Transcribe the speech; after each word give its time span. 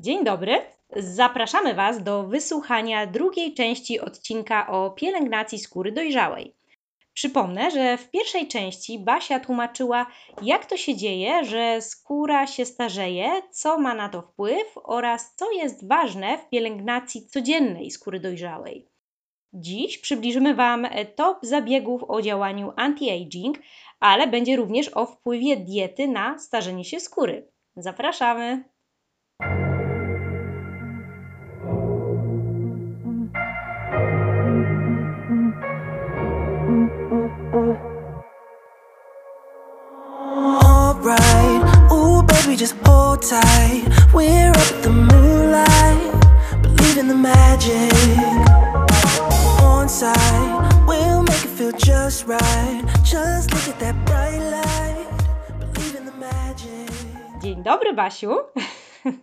Dzień 0.00 0.24
dobry. 0.24 0.58
Zapraszamy 0.96 1.74
Was 1.74 2.02
do 2.02 2.22
wysłuchania 2.22 3.06
drugiej 3.06 3.54
części 3.54 4.00
odcinka 4.00 4.66
o 4.66 4.90
pielęgnacji 4.90 5.58
skóry 5.58 5.92
dojrzałej. 5.92 6.56
Przypomnę, 7.12 7.70
że 7.70 7.96
w 7.96 8.10
pierwszej 8.10 8.48
części 8.48 8.98
Basia 8.98 9.40
tłumaczyła, 9.40 10.06
jak 10.42 10.66
to 10.66 10.76
się 10.76 10.96
dzieje, 10.96 11.44
że 11.44 11.82
skóra 11.82 12.46
się 12.46 12.66
starzeje, 12.66 13.42
co 13.50 13.78
ma 13.78 13.94
na 13.94 14.08
to 14.08 14.22
wpływ 14.22 14.66
oraz 14.84 15.34
co 15.34 15.52
jest 15.52 15.88
ważne 15.88 16.38
w 16.38 16.48
pielęgnacji 16.48 17.26
codziennej 17.26 17.90
skóry 17.90 18.20
dojrzałej. 18.20 18.88
Dziś 19.52 19.98
przybliżymy 19.98 20.54
Wam 20.54 20.86
top 21.16 21.38
zabiegów 21.42 22.04
o 22.08 22.22
działaniu 22.22 22.70
anti-aging, 22.70 23.54
ale 24.00 24.26
będzie 24.26 24.56
również 24.56 24.96
o 24.96 25.06
wpływie 25.06 25.56
diety 25.56 26.08
na 26.08 26.38
starzenie 26.38 26.84
się 26.84 27.00
skóry. 27.00 27.48
Zapraszamy! 27.76 28.64
Just 42.60 42.76
hold 42.84 43.22
tight. 43.22 43.88
We're 44.12 44.50
up 44.50 44.82
the 44.82 44.90
moonlight, 44.90 46.12
believe 46.60 46.98
in 46.98 47.08
the 47.08 47.14
magic. 47.14 47.90
On 49.62 49.88
side, 49.88 50.86
we'll 50.86 51.22
make 51.22 51.42
it 51.42 51.50
feel 51.56 51.72
just 51.72 52.26
right. 52.26 52.84
Just 53.02 53.50
look 53.54 53.66
at 53.66 53.80
that 53.80 53.96
bright 54.04 54.42
light, 54.56 55.08
believe 55.72 55.94
in 55.96 56.04
the 56.04 56.12
magic. 56.12 56.90
Dzień 57.42 57.62
dobry, 57.62 57.94
Basiu. 57.94 58.38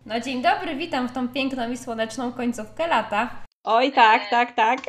No 0.05 0.19
dzień 0.19 0.41
dobry, 0.41 0.75
witam 0.75 1.07
w 1.07 1.11
tą 1.11 1.27
piękną 1.27 1.71
i 1.71 1.77
słoneczną 1.77 2.31
końcówkę 2.31 2.87
lata. 2.87 3.29
Oj, 3.63 3.91
tak, 3.91 4.29
tak, 4.29 4.55
tak. 4.55 4.79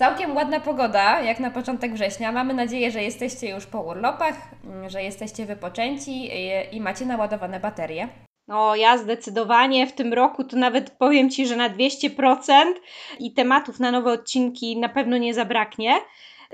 Całkiem 0.00 0.36
ładna 0.36 0.60
pogoda, 0.60 1.20
jak 1.20 1.40
na 1.40 1.50
początek 1.50 1.92
września. 1.94 2.32
Mamy 2.32 2.54
nadzieję, 2.54 2.90
że 2.90 3.02
jesteście 3.02 3.50
już 3.50 3.66
po 3.66 3.80
urlopach, 3.82 4.34
mm, 4.64 4.90
że 4.90 5.02
jesteście 5.02 5.46
wypoczęci 5.46 6.10
i- 6.26 6.76
i 6.76 6.80
macie 6.80 7.06
naładowane 7.06 7.60
baterie. 7.60 8.08
No, 8.48 8.76
ja 8.76 8.98
zdecydowanie 8.98 9.86
w 9.86 9.92
tym 9.92 10.12
roku 10.12 10.44
to 10.44 10.56
nawet 10.56 10.90
powiem 10.90 11.30
Ci, 11.30 11.46
że 11.46 11.56
na 11.56 11.68
200% 11.68 12.74
i 13.18 13.32
tematów 13.34 13.80
na 13.80 13.90
nowe 13.90 14.12
odcinki 14.12 14.76
na 14.78 14.88
pewno 14.88 15.16
nie 15.18 15.34
zabraknie. 15.34 15.92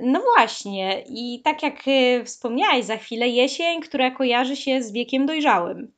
No 0.02 0.22
właśnie, 0.36 1.02
i 1.08 1.40
tak 1.44 1.62
jak 1.62 1.88
y, 1.88 2.24
wspomniałaś 2.24 2.84
za 2.84 2.96
chwilę, 2.96 3.28
jesień, 3.28 3.80
która 3.80 4.10
kojarzy 4.10 4.56
się 4.56 4.82
z 4.82 4.92
wiekiem 4.92 5.26
dojrzałym. 5.26 5.92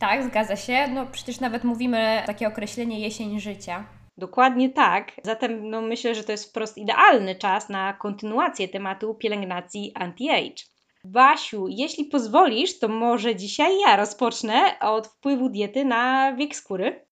Tak, 0.00 0.22
zgadza 0.24 0.56
się. 0.56 0.88
No 0.94 1.06
przecież 1.12 1.40
nawet 1.40 1.64
mówimy 1.64 2.22
takie 2.26 2.48
określenie 2.48 3.00
jesień 3.00 3.40
życia. 3.40 3.84
Dokładnie 4.16 4.70
tak. 4.70 5.12
Zatem 5.22 5.70
no, 5.70 5.80
myślę, 5.80 6.14
że 6.14 6.24
to 6.24 6.32
jest 6.32 6.50
wprost 6.50 6.78
idealny 6.78 7.34
czas 7.34 7.68
na 7.68 7.92
kontynuację 7.92 8.68
tematu 8.68 9.14
pielęgnacji 9.14 9.92
anti-age. 9.94 10.64
Basiu, 11.04 11.66
jeśli 11.68 12.04
pozwolisz, 12.04 12.78
to 12.78 12.88
może 12.88 13.36
dzisiaj 13.36 13.80
ja 13.86 13.96
rozpocznę 13.96 14.78
od 14.80 15.06
wpływu 15.06 15.48
diety 15.48 15.84
na 15.84 16.32
wiek 16.36 16.56
skóry. 16.56 17.06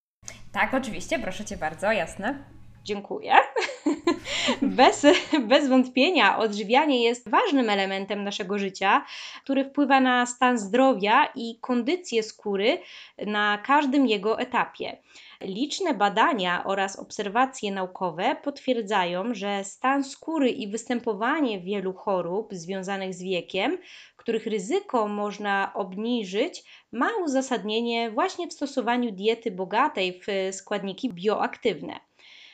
Tak, 0.53 0.75
oczywiście, 0.75 1.19
proszę 1.19 1.45
Cię 1.45 1.56
bardzo, 1.56 1.92
jasne. 1.92 2.45
Dziękuję. 2.85 3.35
Bez, 4.63 5.07
bez 5.49 5.69
wątpienia 5.69 6.39
odżywianie 6.39 7.05
jest 7.05 7.31
ważnym 7.31 7.71
elementem 7.71 8.25
naszego 8.25 8.59
życia, 8.59 9.05
który 9.43 9.65
wpływa 9.65 10.01
na 10.01 10.27
stan 10.27 10.59
zdrowia 10.59 11.33
i 11.35 11.59
kondycję 11.61 12.23
skóry 12.23 12.79
na 13.27 13.59
każdym 13.59 14.07
jego 14.07 14.39
etapie. 14.39 14.97
Liczne 15.41 15.95
badania 15.95 16.65
oraz 16.65 16.99
obserwacje 16.99 17.73
naukowe 17.73 18.37
potwierdzają, 18.45 19.35
że 19.35 19.65
stan 19.65 20.05
skóry 20.05 20.51
i 20.51 20.69
występowanie 20.69 21.61
wielu 21.61 21.92
chorób 21.92 22.55
związanych 22.55 23.15
z 23.15 23.23
wiekiem, 23.23 23.79
których 24.17 24.47
ryzyko 24.47 25.09
można 25.09 25.73
obniżyć, 25.75 26.65
ma 26.92 27.09
uzasadnienie 27.25 28.11
właśnie 28.11 28.48
w 28.48 28.53
stosowaniu 28.53 29.13
diety 29.13 29.51
bogatej 29.51 30.21
w 30.21 30.55
składniki 30.55 31.13
bioaktywne. 31.13 32.01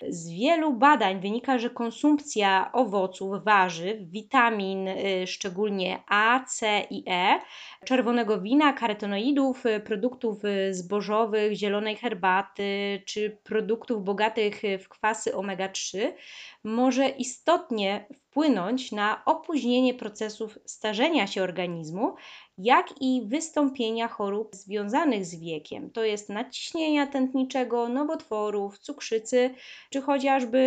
Z 0.09 0.31
wielu 0.31 0.73
badań 0.73 1.21
wynika, 1.21 1.59
że 1.59 1.71
konsumpcja 1.71 2.71
owoców, 2.73 3.45
warzyw, 3.45 3.99
witamin, 4.11 4.89
y, 4.89 5.27
szczególnie 5.27 6.03
A, 6.09 6.45
C 6.45 6.87
i 6.91 7.05
E, 7.07 7.41
czerwonego 7.85 8.41
wina, 8.41 8.73
karotenoidów, 8.73 9.67
y, 9.67 9.81
produktów 9.81 10.45
y, 10.45 10.75
zbożowych, 10.75 11.53
zielonej 11.53 11.97
herbaty 11.97 13.03
czy 13.07 13.39
produktów 13.45 14.05
bogatych 14.05 14.63
w 14.81 14.89
kwasy 14.89 15.33
omega-3 15.33 16.13
może 16.65 17.09
istotnie 17.09 18.07
wpłynąć 18.15 18.93
na 18.93 19.23
opóźnienie 19.25 19.95
procesów 19.95 20.59
starzenia 20.65 21.27
się 21.27 21.43
organizmu, 21.43 22.15
jak 22.59 22.95
i 23.01 23.23
wystąpienia 23.27 24.09
chorób 24.09 24.57
związanych 24.57 25.27
z 25.27 25.35
wiekiem, 25.41 25.91
to 25.91 26.05
jest 26.05 26.29
nadciśnienia 26.29 27.07
tętniczego, 27.07 27.89
nowotworów, 27.89 28.79
cukrzycy 28.79 29.55
czy 29.91 30.01
chociażby 30.03 30.61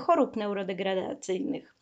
chorób 0.00 0.36
neurodegradacyjnych. 0.36 1.73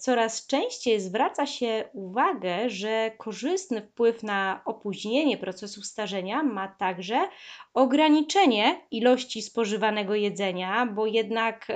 Coraz 0.00 0.46
częściej 0.46 1.00
zwraca 1.00 1.46
się 1.46 1.84
uwagę, 1.92 2.70
że 2.70 3.10
korzystny 3.18 3.82
wpływ 3.82 4.22
na 4.22 4.60
opóźnienie 4.64 5.36
procesów 5.36 5.86
starzenia 5.86 6.42
ma 6.42 6.68
także 6.68 7.28
ograniczenie 7.74 8.80
ilości 8.90 9.42
spożywanego 9.42 10.14
jedzenia, 10.14 10.86
bo 10.86 11.06
jednak 11.06 11.66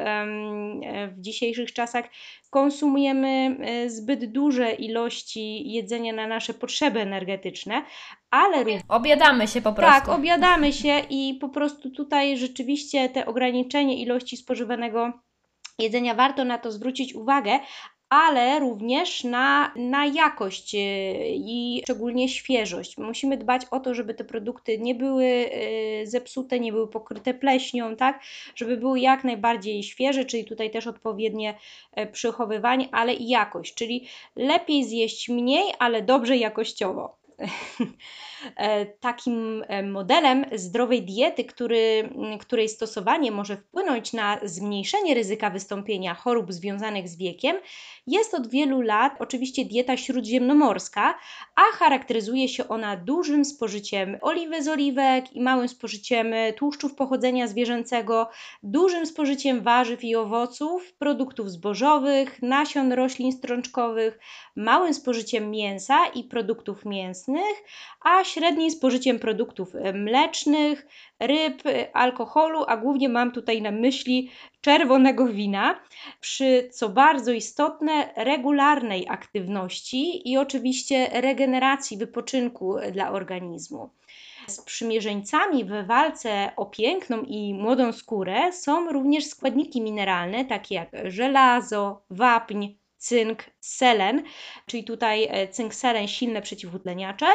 w 1.09 1.21
dzisiejszych 1.21 1.73
czasach 1.73 2.05
konsumujemy 2.51 3.57
e, 3.61 3.91
zbyt 3.91 4.33
duże 4.33 4.73
ilości 4.73 5.73
jedzenia 5.73 6.13
na 6.13 6.27
nasze 6.27 6.55
potrzeby 6.55 7.01
energetyczne, 7.01 7.83
ale 8.31 8.65
Obiadamy 8.89 9.49
się 9.49 9.63
po 9.63 9.73
prostu. 9.73 10.01
tak, 10.01 10.09
obiadamy 10.09 10.73
się 10.73 10.99
i 11.11 11.39
po 11.41 11.49
prostu 11.49 11.91
tutaj 11.91 12.37
rzeczywiście 12.37 13.09
te 13.09 13.27
ograniczenie 13.27 14.03
ilości 14.03 14.37
spożywanego 14.37 15.13
jedzenia 15.79 16.15
warto 16.15 16.45
na 16.45 16.59
to 16.59 16.73
zwrócić 16.73 17.15
uwagę, 17.15 17.61
ale 18.09 18.61
również 18.61 19.25
na, 19.25 19.73
na 19.77 20.07
jakość 20.07 20.75
y, 20.75 20.79
i 21.31 21.81
szczególnie 21.85 22.29
świeżość. 22.29 22.99
Musimy 22.99 23.37
dbać 23.37 23.63
o 23.71 23.81
to, 23.81 23.95
żeby 23.95 24.15
te 24.15 24.25
produkty 24.25 24.79
nie 24.79 24.95
były 24.95 25.25
y, 25.25 26.07
zepsute, 26.07 26.61
nie 26.61 26.73
były 26.73 26.89
pokryte 26.89 27.35
pleśnią, 27.35 27.97
tak? 27.97 28.21
Żeby 28.55 28.77
były 28.77 29.01
jak 29.01 29.25
najbardziej 29.25 29.83
świeże, 29.83 30.25
czyli 30.25 30.45
tutaj 30.45 30.71
też 30.71 30.87
odpowiednie 30.87 31.55
e, 31.93 32.07
przechowywanie, 32.07 32.89
ale 32.93 33.15
i 33.15 33.29
jakość, 33.29 33.75
czyli 33.75 34.09
lepiej 34.37 34.85
zjeść 34.85 35.29
mniej, 35.29 35.73
ale 35.79 36.03
dobrze 36.03 36.37
jakościowo. 36.37 37.24
E, 38.57 38.87
Takim 38.87 39.65
e, 39.69 39.83
modelem 39.83 40.45
zdrowej 40.53 41.03
diety, 41.03 41.45
który, 41.45 42.11
której 42.41 42.69
stosowanie 42.69 43.33
może 43.33 43.57
wpłynąć 43.57 44.13
na 44.13 44.39
zmniejszenie 44.43 45.15
ryzyka 45.15 45.51
wystąpienia 45.51 46.15
chorób 46.15 46.53
związanych 46.53 47.09
z 47.09 47.17
wiekiem, 47.17 47.57
jest 48.07 48.35
od 48.35 48.51
wielu 48.51 48.81
lat 48.81 49.17
oczywiście 49.19 49.65
dieta 49.65 49.97
śródziemnomorska, 49.97 51.19
a 51.57 51.77
charakteryzuje 51.77 52.49
się 52.49 52.69
ona 52.69 52.97
dużym 52.97 53.45
spożyciem 53.45 54.19
oliwy 54.21 54.63
z 54.63 54.69
oliwek 54.69 55.33
i 55.33 55.41
małym 55.41 55.69
spożyciem 55.69 56.33
e, 56.33 56.53
tłuszczów 56.53 56.95
pochodzenia 56.95 57.47
zwierzęcego, 57.47 58.31
dużym 58.63 59.07
spożyciem 59.07 59.63
warzyw 59.63 60.05
i 60.05 60.17
owoców, 60.17 60.93
produktów 60.93 61.51
zbożowych, 61.51 62.43
nasion 62.43 62.93
roślin 62.93 63.33
strączkowych, 63.33 64.19
małym 64.57 64.95
spożyciem 64.95 65.51
mięsa 65.51 66.07
i 66.07 66.25
produktów 66.25 66.85
mięsnych, 67.29 67.65
a 68.01 68.25
średnim 68.25 68.71
spożyciem 68.71 69.19
produktów 69.19 69.75
e, 69.75 69.93
mlecznych, 69.93 70.87
ryb, 71.21 71.67
e, 71.67 71.97
alkoholu, 71.97 72.65
a 72.69 72.77
głównie 72.77 73.09
mam 73.09 73.33
tutaj 73.33 73.63
na 73.63 73.71
myśli 73.71 74.31
czerwonego 74.61 75.27
wina, 75.27 75.81
przy 76.21 76.69
co 76.73 76.89
bardzo 76.89 77.33
istotne 77.33 78.15
regularnej 78.17 79.07
aktywności 79.09 80.31
i 80.31 80.37
oczywiście 80.37 81.09
regeneracji 81.13 81.97
wypoczynku 81.97 82.77
dla 82.93 83.11
organizmu. 83.11 83.91
Sprzymierzeńcami 84.49 85.65
w 85.65 85.87
walce 85.87 86.51
o 86.57 86.67
piękną 86.67 87.23
i 87.23 87.55
młodą 87.55 87.93
skórę 87.93 88.53
są 88.53 88.93
również 88.93 89.27
składniki 89.27 89.83
mineralne, 89.83 90.45
takie 90.45 90.75
jak 90.75 90.89
żelazo, 91.05 92.03
wapń, 92.11 92.67
cynk, 93.05 93.45
selen, 93.61 94.23
czyli 94.67 94.85
tutaj 94.85 95.29
e, 95.31 95.49
cynk, 95.49 95.75
selen 95.75 96.09
silne 96.09 96.43
przeciwutleniacze, 96.43 97.27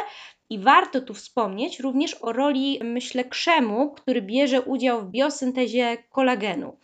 I 0.50 0.58
warto 0.58 1.00
tu 1.00 1.14
wspomnieć 1.14 1.80
również 1.80 2.16
o 2.20 2.32
roli, 2.32 2.80
myślę, 2.84 3.24
krzemu, 3.24 3.90
który 3.90 4.22
bierze 4.22 4.62
udział 4.62 5.00
w 5.00 5.10
biosyntezie 5.10 5.96
kolagenu. 6.10 6.76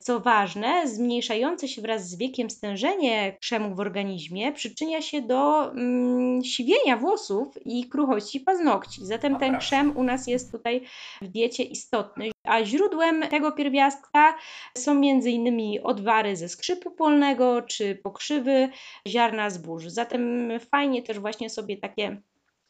Co 0.00 0.20
ważne, 0.20 0.88
zmniejszające 0.88 1.68
się 1.68 1.82
wraz 1.82 2.08
z 2.08 2.16
wiekiem 2.16 2.50
stężenie 2.50 3.36
krzemu 3.40 3.74
w 3.74 3.80
organizmie 3.80 4.52
przyczynia 4.52 5.02
się 5.02 5.22
do 5.22 5.70
mm, 5.72 6.44
siwienia 6.44 6.96
włosów 6.96 7.48
i 7.64 7.88
kruchości 7.88 8.40
paznokci. 8.40 9.06
Zatem 9.06 9.38
ten 9.38 9.58
krzem 9.58 9.96
u 9.96 10.02
nas 10.02 10.26
jest 10.26 10.52
tutaj 10.52 10.80
w 11.22 11.28
diecie 11.28 11.62
istotny. 11.62 12.30
A 12.48 12.64
źródłem 12.64 13.22
tego 13.22 13.52
pierwiastka 13.52 14.36
są 14.74 14.92
m.in. 14.92 15.80
odwary 15.82 16.36
ze 16.36 16.48
skrzypu 16.48 16.90
polnego 16.90 17.62
czy 17.62 17.94
pokrzywy 17.94 18.68
ziarna 19.08 19.50
zbóż. 19.50 19.84
Zatem 19.86 20.50
fajnie 20.70 21.02
też 21.02 21.18
właśnie 21.18 21.50
sobie 21.50 21.76
takie 21.76 22.20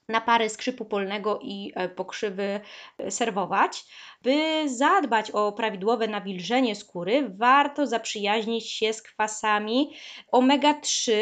napary 0.09 0.49
skrzypu 0.49 0.85
polnego 0.85 1.39
i 1.43 1.73
e, 1.75 1.89
pokrzywy 1.89 2.61
e, 2.99 3.11
serwować. 3.11 3.85
By 4.23 4.69
zadbać 4.69 5.31
o 5.31 5.53
prawidłowe 5.53 6.09
nawilżenie 6.09 6.77
skóry, 6.77 7.31
warto 7.37 7.87
zaprzyjaźnić 7.87 8.71
się 8.71 8.93
z 8.93 9.03
kwasami 9.03 9.91
omega-3, 10.33 11.13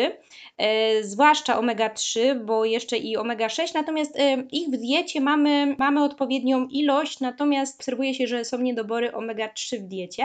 e, 0.59 1.05
zwłaszcza 1.05 1.61
omega-3, 1.61 2.45
bo 2.45 2.65
jeszcze 2.65 2.97
i 2.97 3.17
omega-6, 3.17 3.75
natomiast 3.75 4.19
e, 4.19 4.37
ich 4.53 4.69
w 4.69 4.77
diecie 4.77 5.21
mamy, 5.21 5.77
mamy 5.79 6.05
odpowiednią 6.05 6.67
ilość, 6.67 7.21
natomiast 7.21 7.77
obserwuje 7.81 8.15
się, 8.15 8.27
że 8.27 8.45
są 8.45 8.59
niedobory 8.59 9.11
omega-3 9.13 9.79
w 9.79 9.83
diecie. 9.83 10.25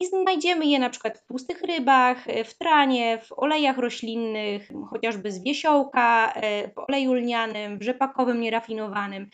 I 0.00 0.06
znajdziemy 0.06 0.66
je 0.66 0.78
na 0.78 0.90
przykład 0.90 1.18
w 1.18 1.26
tłustych 1.26 1.62
rybach, 1.62 2.28
e, 2.28 2.44
w 2.44 2.54
tranie, 2.54 3.18
w 3.18 3.32
olejach 3.32 3.78
roślinnych, 3.78 4.68
chociażby 4.90 5.32
z 5.32 5.42
wiesiołka, 5.42 6.32
e, 6.32 6.68
w 6.68 6.78
oleju 6.78 7.14
lnianym, 7.14 7.78
w 7.78 7.82
rzepakowym 7.82 8.40
nierafinowanym, 8.40 9.30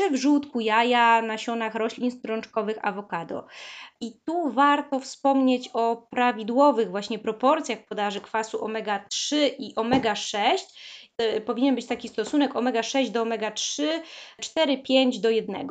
czy 0.00 0.10
w 0.10 0.16
żółtku 0.16 0.60
jaja, 0.60 1.22
nasionach 1.22 1.74
roślin 1.74 2.10
strączkowych, 2.10 2.78
awokado. 2.82 3.46
I 4.00 4.12
tu 4.26 4.50
warto 4.50 5.00
wspomnieć 5.00 5.70
o 5.72 6.06
prawidłowych 6.10 6.90
właśnie 6.90 7.18
proporcjach 7.18 7.78
podaży 7.84 8.20
kwasu 8.20 8.64
omega-3 8.64 9.36
i 9.58 9.74
omega-6. 9.74 10.58
E, 11.18 11.40
Powinien 11.40 11.74
być 11.74 11.86
taki 11.86 12.08
stosunek 12.08 12.56
omega-6 12.56 13.10
do 13.10 13.22
omega-3 13.22 13.82
4-5 14.42 15.20
do 15.20 15.30
1. 15.30 15.68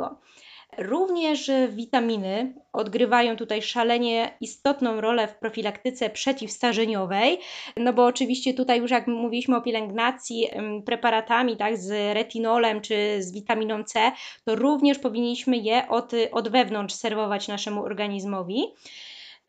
Również 0.78 1.52
witaminy 1.70 2.54
odgrywają 2.74 3.36
tutaj 3.36 3.62
szalenie 3.62 4.38
istotną 4.42 5.02
rolę 5.02 5.28
w 5.28 5.36
profilaktyce 5.36 6.10
przeciwstarzeniowej, 6.10 7.40
no 7.78 7.94
bo 7.94 8.06
oczywiście 8.06 8.54
tutaj 8.54 8.80
już 8.80 8.92
jak 8.92 9.08
mówiliśmy 9.08 9.58
o 9.58 9.62
pielęgnacji 9.62 10.48
preparatami, 10.86 11.58
tak, 11.58 11.78
z 11.78 12.16
retinolem 12.16 12.82
czy 12.82 13.24
z 13.24 13.32
witaminą 13.32 13.84
C, 13.84 14.12
to 14.46 14.56
również 14.56 15.00
powinniśmy 15.00 15.58
je 15.58 15.88
od, 15.88 16.12
od 16.32 16.50
wewnątrz 16.50 16.96
serwować 16.96 17.48
naszemu 17.48 17.84
organizmowi. 17.84 18.64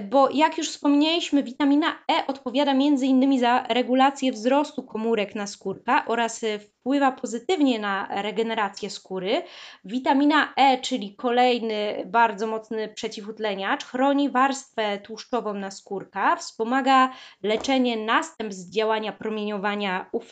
Bo 0.01 0.31
jak 0.31 0.59
już 0.59 0.69
wspomnieliśmy, 0.69 1.43
witamina 1.43 1.87
E 2.13 2.27
odpowiada 2.27 2.71
m.in. 2.71 3.41
za 3.41 3.67
regulację 3.69 4.33
wzrostu 4.33 4.83
komórek 4.83 5.35
naskórka 5.35 6.05
oraz 6.07 6.45
e, 6.45 6.59
wpływa 6.59 7.13
pozytywnie 7.13 7.79
na 7.79 8.23
regenerację 8.23 8.91
skóry. 8.91 9.43
Witamina 9.85 10.55
E, 10.57 10.79
czyli 10.79 11.15
kolejny 11.15 12.03
bardzo 12.07 12.47
mocny 12.47 12.89
przeciwutleniacz, 12.89 13.85
chroni 13.85 14.31
warstwę 14.31 14.99
tłuszczową 14.99 15.55
naskórka, 15.55 16.37
wspomaga 16.37 17.13
leczenie 17.43 17.97
następstw 17.97 18.71
działania 18.71 19.13
promieniowania 19.13 20.07
UV, 20.13 20.31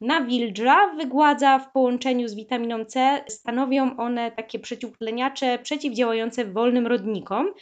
nawilża, 0.00 0.88
wygładza 0.96 1.58
w 1.58 1.72
połączeniu 1.72 2.28
z 2.28 2.34
witaminą 2.34 2.84
C, 2.84 3.24
stanowią 3.28 3.96
one 3.96 4.30
takie 4.30 4.58
przeciwutleniacze 4.58 5.58
przeciwdziałające 5.58 6.44
wolnym 6.44 6.86
rodnikom. 6.86 7.52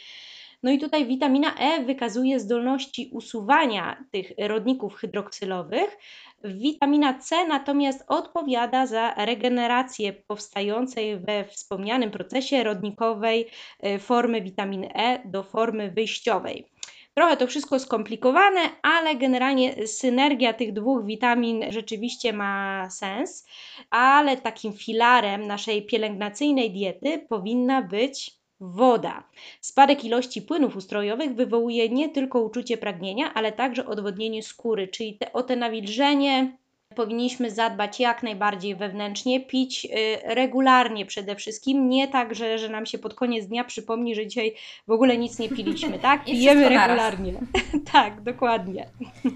No 0.63 0.71
i 0.71 0.79
tutaj 0.79 1.05
witamina 1.05 1.55
E 1.55 1.83
wykazuje 1.83 2.39
zdolności 2.39 3.09
usuwania 3.13 4.03
tych 4.11 4.31
rodników 4.37 4.95
hydroksylowych. 4.95 5.97
Witamina 6.43 7.19
C 7.19 7.47
natomiast 7.47 8.03
odpowiada 8.07 8.85
za 8.85 9.13
regenerację 9.13 10.13
powstającej 10.13 11.19
we 11.19 11.45
wspomnianym 11.45 12.11
procesie 12.11 12.63
rodnikowej 12.63 13.47
e, 13.79 13.99
formy 13.99 14.41
witaminy 14.41 14.93
E 14.93 15.21
do 15.25 15.43
formy 15.43 15.91
wyjściowej. 15.91 16.65
Trochę 17.13 17.37
to 17.37 17.47
wszystko 17.47 17.79
skomplikowane, 17.79 18.59
ale 18.81 19.15
generalnie 19.15 19.87
synergia 19.87 20.53
tych 20.53 20.73
dwóch 20.73 21.05
witamin 21.05 21.65
rzeczywiście 21.69 22.33
ma 22.33 22.89
sens, 22.89 23.47
ale 23.89 24.37
takim 24.37 24.73
filarem 24.73 25.47
naszej 25.47 25.85
pielęgnacyjnej 25.85 26.71
diety 26.71 27.25
powinna 27.29 27.81
być 27.81 28.36
woda. 28.59 29.23
Spadek 29.61 30.05
ilości 30.05 30.41
płynów 30.41 30.75
ustrojowych 30.75 31.35
wywołuje 31.35 31.89
nie 31.89 32.09
tylko 32.09 32.41
uczucie 32.41 32.77
pragnienia, 32.77 33.33
ale 33.33 33.51
także 33.51 33.85
odwodnienie 33.85 34.43
skóry, 34.43 34.87
czyli 34.87 35.13
te, 35.13 35.33
o 35.33 35.43
te 35.43 35.55
nawilżenie 35.55 36.57
powinniśmy 36.95 37.51
zadbać 37.51 37.99
jak 37.99 38.23
najbardziej 38.23 38.75
wewnętrznie, 38.75 39.39
pić 39.39 39.85
y, 39.85 39.89
regularnie 40.23 41.05
przede 41.05 41.35
wszystkim, 41.35 41.89
nie 41.89 42.07
tak, 42.07 42.35
że, 42.35 42.57
że 42.57 42.69
nam 42.69 42.85
się 42.85 42.97
pod 42.97 43.13
koniec 43.13 43.45
dnia 43.45 43.63
przypomni, 43.63 44.15
że 44.15 44.27
dzisiaj 44.27 44.55
w 44.87 44.91
ogóle 44.91 45.17
nic 45.17 45.39
nie 45.39 45.49
piliśmy, 45.49 45.99
tak? 46.09 46.25
Pijemy 46.25 46.69
regularnie. 46.69 47.33
tak, 47.93 48.21
dokładnie. 48.21 48.89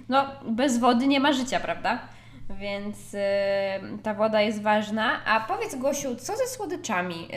No, 0.09 0.25
bez 0.45 0.77
wody 0.79 1.07
nie 1.07 1.19
ma 1.19 1.33
życia, 1.33 1.59
prawda? 1.59 2.07
Więc 2.59 2.97
ta 4.03 4.13
woda 4.13 4.41
jest 4.41 4.61
ważna. 4.61 5.25
A 5.25 5.39
powiedz, 5.39 5.75
Gosiu, 5.75 6.15
co 6.15 6.37
ze 6.37 6.47
słodyczami? 6.47 7.27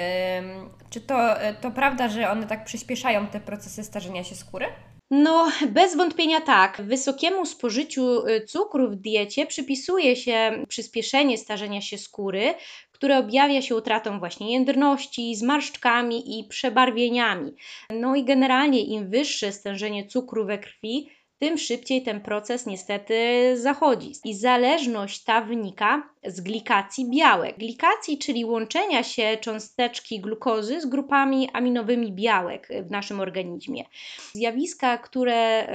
Czy 0.90 1.00
to, 1.00 1.48
y, 1.48 1.54
to 1.60 1.70
prawda, 1.70 2.08
że 2.08 2.30
one 2.30 2.46
tak 2.46 2.64
przyspieszają 2.64 3.26
te 3.26 3.40
procesy 3.40 3.84
starzenia 3.84 4.24
się 4.24 4.34
skóry? 4.34 4.66
No, 5.10 5.50
bez 5.68 5.96
wątpienia 5.96 6.40
tak. 6.40 6.82
Wysokiemu 6.82 7.46
spożyciu 7.46 8.26
y, 8.26 8.44
cukru 8.46 8.90
w 8.90 8.96
diecie 8.96 9.46
przypisuje 9.46 10.16
się 10.16 10.64
przyspieszenie 10.68 11.38
starzenia 11.38 11.80
się 11.80 11.98
skóry, 11.98 12.54
które 12.92 13.18
objawia 13.18 13.62
się 13.62 13.76
utratą 13.76 14.18
właśnie 14.18 14.52
jędrności, 14.52 15.36
zmarszczkami 15.36 16.38
i 16.38 16.44
przebarwieniami. 16.44 17.54
No 17.90 18.16
i 18.16 18.24
generalnie 18.24 18.80
im 18.80 19.10
wyższe 19.10 19.52
stężenie 19.52 20.06
cukru 20.06 20.46
we 20.46 20.58
krwi, 20.58 21.08
tym 21.38 21.58
szybciej 21.58 22.02
ten 22.02 22.20
proces 22.20 22.66
niestety 22.66 23.14
zachodzi. 23.56 24.12
I 24.24 24.34
zależność 24.34 25.24
ta 25.24 25.40
wynika 25.40 26.10
z 26.24 26.40
glikacji 26.40 27.10
białek. 27.10 27.58
Glikacji, 27.58 28.18
czyli 28.18 28.44
łączenia 28.44 29.02
się 29.02 29.36
cząsteczki 29.40 30.20
glukozy 30.20 30.80
z 30.80 30.86
grupami 30.86 31.48
aminowymi 31.52 32.12
białek 32.12 32.68
w 32.86 32.90
naszym 32.90 33.20
organizmie. 33.20 33.84
Zjawiska, 34.32 34.98
które 34.98 35.66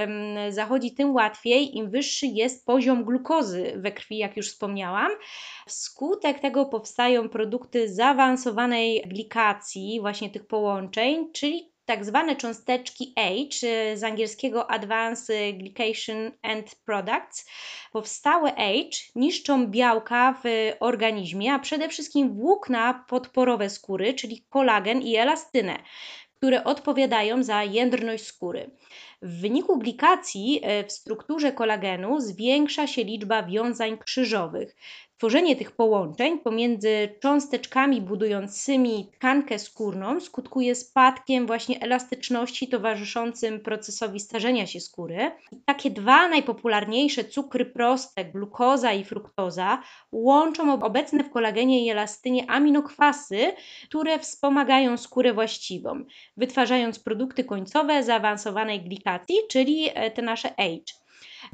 zachodzi 0.50 0.92
tym 0.92 1.14
łatwiej, 1.14 1.78
im 1.78 1.90
wyższy 1.90 2.26
jest 2.28 2.66
poziom 2.66 3.06
glukozy 3.06 3.74
we 3.76 3.92
krwi, 3.92 4.18
jak 4.18 4.38
już 4.38 4.50
wspomniałam. 4.50 5.12
Wskutek 5.68 6.40
tego 6.40 6.66
powstają 6.66 7.30
produkty 7.30 7.94
zaawansowanej 7.94 9.04
glikacji, 9.08 10.00
właśnie 10.02 10.30
tych 10.30 10.48
połączeń, 10.48 11.32
czyli 11.34 11.72
tak 11.90 12.06
zwane 12.06 12.36
cząsteczki 12.36 13.14
y, 13.64 13.98
z 13.98 14.04
angielskiego 14.04 14.72
Advanced 14.72 15.58
Glycation 15.58 16.32
End 16.42 16.76
Products. 16.86 17.50
Powstałe 17.92 18.52
H 18.52 18.64
niszczą 19.16 19.68
białka 19.68 20.42
w 20.44 20.74
organizmie, 20.80 21.54
a 21.54 21.60
przede 21.60 21.90
wszystkim 21.90 22.34
włókna 22.34 23.06
podporowe 23.08 23.70
skóry, 23.70 24.14
czyli 24.14 24.46
kolagen 24.50 25.02
i 25.02 25.16
elastynę, 25.16 25.80
które 26.36 26.64
odpowiadają 26.64 27.44
za 27.44 27.64
jędrność 27.64 28.26
skóry. 28.26 28.72
W 29.22 29.42
wyniku 29.42 29.80
glikacji 29.80 30.60
e, 30.64 30.84
w 30.84 30.92
strukturze 30.92 31.52
kolagenu 31.52 32.20
zwiększa 32.20 32.88
się 32.88 33.04
liczba 33.04 33.44
wiązań 33.44 33.98
krzyżowych. 33.98 34.76
Tworzenie 35.20 35.56
tych 35.56 35.72
połączeń 35.72 36.40
pomiędzy 36.40 37.16
cząsteczkami 37.22 38.02
budującymi 38.02 39.10
tkankę 39.14 39.60
skórną 39.60 40.20
skutkuje 40.20 40.76
spadkiem 40.76 41.48
właśnie 41.48 41.82
elastyczności 41.82 42.68
towarzyszącym 42.68 43.60
procesowi 43.60 44.20
starzenia 44.20 44.68
się 44.68 44.80
skóry. 44.80 45.32
Takie 45.66 45.90
dwa 45.90 46.30
najpopularniejsze 46.30 47.24
cukry 47.24 47.66
proste, 47.66 48.26
glukoza 48.26 48.94
i 48.94 49.04
fruktoza, 49.04 49.84
łączą 50.12 50.84
obecne 50.84 51.24
w 51.24 51.30
kolagenie 51.30 51.86
i 51.86 51.90
elastynie 51.90 52.52
aminokwasy, 52.52 53.52
które 53.90 54.20
wspomagają 54.20 54.98
skórę 54.98 55.34
właściwą, 55.34 56.04
wytwarzając 56.38 57.00
produkty 57.00 57.44
końcowe 57.44 58.04
zaawansowanej 58.04 58.82
glikacji, 58.82 59.36
czyli 59.50 59.90
e, 59.94 60.12
te 60.12 60.22
nasze 60.22 60.50
H. 60.50 60.64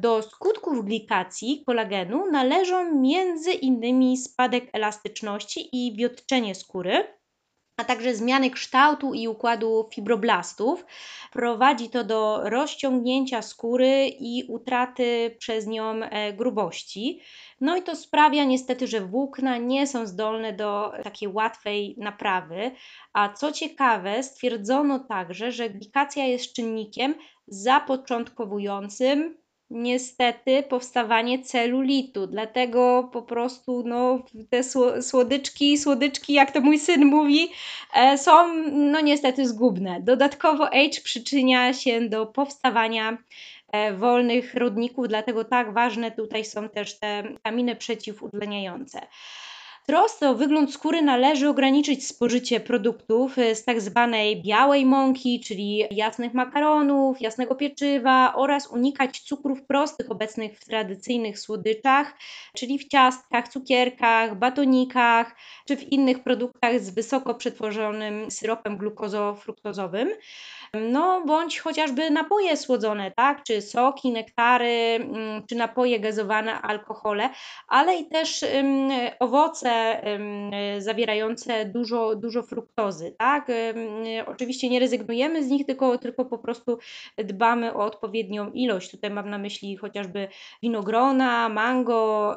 Do 0.00 0.22
skutków 0.22 0.84
glikacji 0.84 1.62
kolagenu 1.66 2.30
należą 2.30 2.94
między 3.00 3.52
innymi 3.52 4.16
spadek 4.16 4.70
elastyczności 4.72 5.68
i 5.72 5.96
wiotczenie 5.96 6.54
skóry. 6.54 7.16
a 7.76 7.84
także 7.84 8.14
zmiany 8.14 8.50
kształtu 8.50 9.14
i 9.14 9.28
układu 9.28 9.88
fibroblastów. 9.94 10.86
Prowadzi 11.32 11.90
to 11.90 12.04
do 12.04 12.40
rozciągnięcia 12.44 13.42
skóry 13.42 14.08
i 14.08 14.44
utraty 14.48 15.36
przez 15.38 15.66
nią 15.66 16.02
e, 16.02 16.32
grubości. 16.32 17.20
No 17.60 17.76
i 17.76 17.82
to 17.82 17.96
sprawia 17.96 18.44
niestety, 18.44 18.86
że 18.86 19.00
włókna 19.00 19.58
nie 19.58 19.86
są 19.86 20.06
zdolne 20.06 20.52
do 20.52 20.92
takiej 21.04 21.28
łatwej 21.28 21.96
naprawy. 21.98 22.70
A 23.12 23.32
co 23.32 23.52
ciekawe, 23.52 24.22
stwierdzono 24.22 24.98
także, 24.98 25.52
że 25.52 25.70
glikacja 25.70 26.24
jest 26.24 26.52
czynnikiem 26.52 27.14
zapoczątkowującym 27.46 29.38
niestety 29.70 30.62
powstawanie 30.62 31.42
celulitu. 31.42 32.26
Dlatego 32.26 33.10
po 33.12 33.22
prostu 33.22 33.82
no, 33.86 34.22
te 34.50 34.62
słodyczki, 35.02 35.78
słodyczki, 35.78 36.32
jak 36.32 36.50
to 36.50 36.60
mój 36.60 36.78
syn 36.78 37.06
mówi, 37.06 37.48
e, 37.94 38.18
są 38.18 38.56
no 38.72 39.00
niestety 39.00 39.48
zgubne. 39.48 40.00
Dodatkowo 40.00 40.64
H 40.64 41.00
przyczynia 41.04 41.72
się 41.72 42.00
do 42.00 42.26
powstawania 42.26 43.18
e, 43.72 43.92
wolnych 43.92 44.54
rodników, 44.54 45.08
dlatego 45.08 45.44
tak 45.44 45.72
ważne 45.72 46.10
tutaj 46.10 46.44
są 46.44 46.68
też 46.68 46.98
te 46.98 47.22
witaminy 47.22 47.76
przeciwutleniające 47.76 49.00
trosce 49.86 50.30
o 50.30 50.34
wygląd 50.34 50.72
skóry 50.72 51.02
należy 51.02 51.48
ograniczyć 51.48 52.06
spożycie 52.06 52.60
produktów 52.60 53.38
y, 53.38 53.54
z 53.54 53.64
tak 53.64 53.80
zwanej 53.80 54.42
białej 54.42 54.86
mąki, 54.86 55.40
czyli 55.40 55.84
jasnych 55.90 56.34
makaronów, 56.34 57.20
jasnego 57.20 57.54
pieczywa 57.54 58.32
oraz 58.34 58.66
unikać 58.66 59.20
cukrów 59.20 59.62
prostych 59.62 60.10
obecnych 60.10 60.58
w 60.58 60.64
tradycyjnych 60.64 61.38
słodyczach, 61.38 62.14
czyli 62.54 62.78
w 62.78 62.88
ciastkach, 62.88 63.48
cukierkach, 63.48 64.38
batonikach 64.38 65.36
czy 65.66 65.76
w 65.76 65.92
innych 65.92 66.22
produktach 66.22 66.80
z 66.80 66.90
wysoko 66.90 67.34
przetworzonym 67.34 68.30
syropem 68.30 68.78
glukozo-fruktozowym 68.78 70.08
no 70.74 71.22
bądź 71.26 71.60
chociażby 71.60 72.10
napoje 72.10 72.56
słodzone, 72.56 73.12
tak, 73.16 73.42
czy 73.42 73.62
soki, 73.62 74.12
nektary, 74.12 74.98
mm, 75.00 75.46
czy 75.46 75.54
napoje 75.54 76.00
gazowane, 76.00 76.60
alkohole, 76.60 77.30
ale 77.68 77.96
i 77.96 78.08
też 78.08 78.44
owoce 79.20 80.02
zawierające 80.78 81.64
dużo, 81.64 82.14
dużo 82.14 82.42
fruktozy, 82.42 83.14
tak. 83.18 83.46
Oczywiście 84.26 84.68
nie 84.68 84.80
rezygnujemy 84.80 85.44
z 85.44 85.48
nich, 85.48 85.66
tylko, 85.66 85.98
tylko 85.98 86.24
po 86.24 86.38
prostu 86.38 86.78
dbamy 87.18 87.74
o 87.74 87.84
odpowiednią 87.84 88.50
ilość. 88.52 88.90
Tutaj 88.90 89.10
mam 89.10 89.30
na 89.30 89.38
myśli 89.38 89.76
chociażby 89.76 90.28
winogrona, 90.62 91.48
mango, 91.48 92.36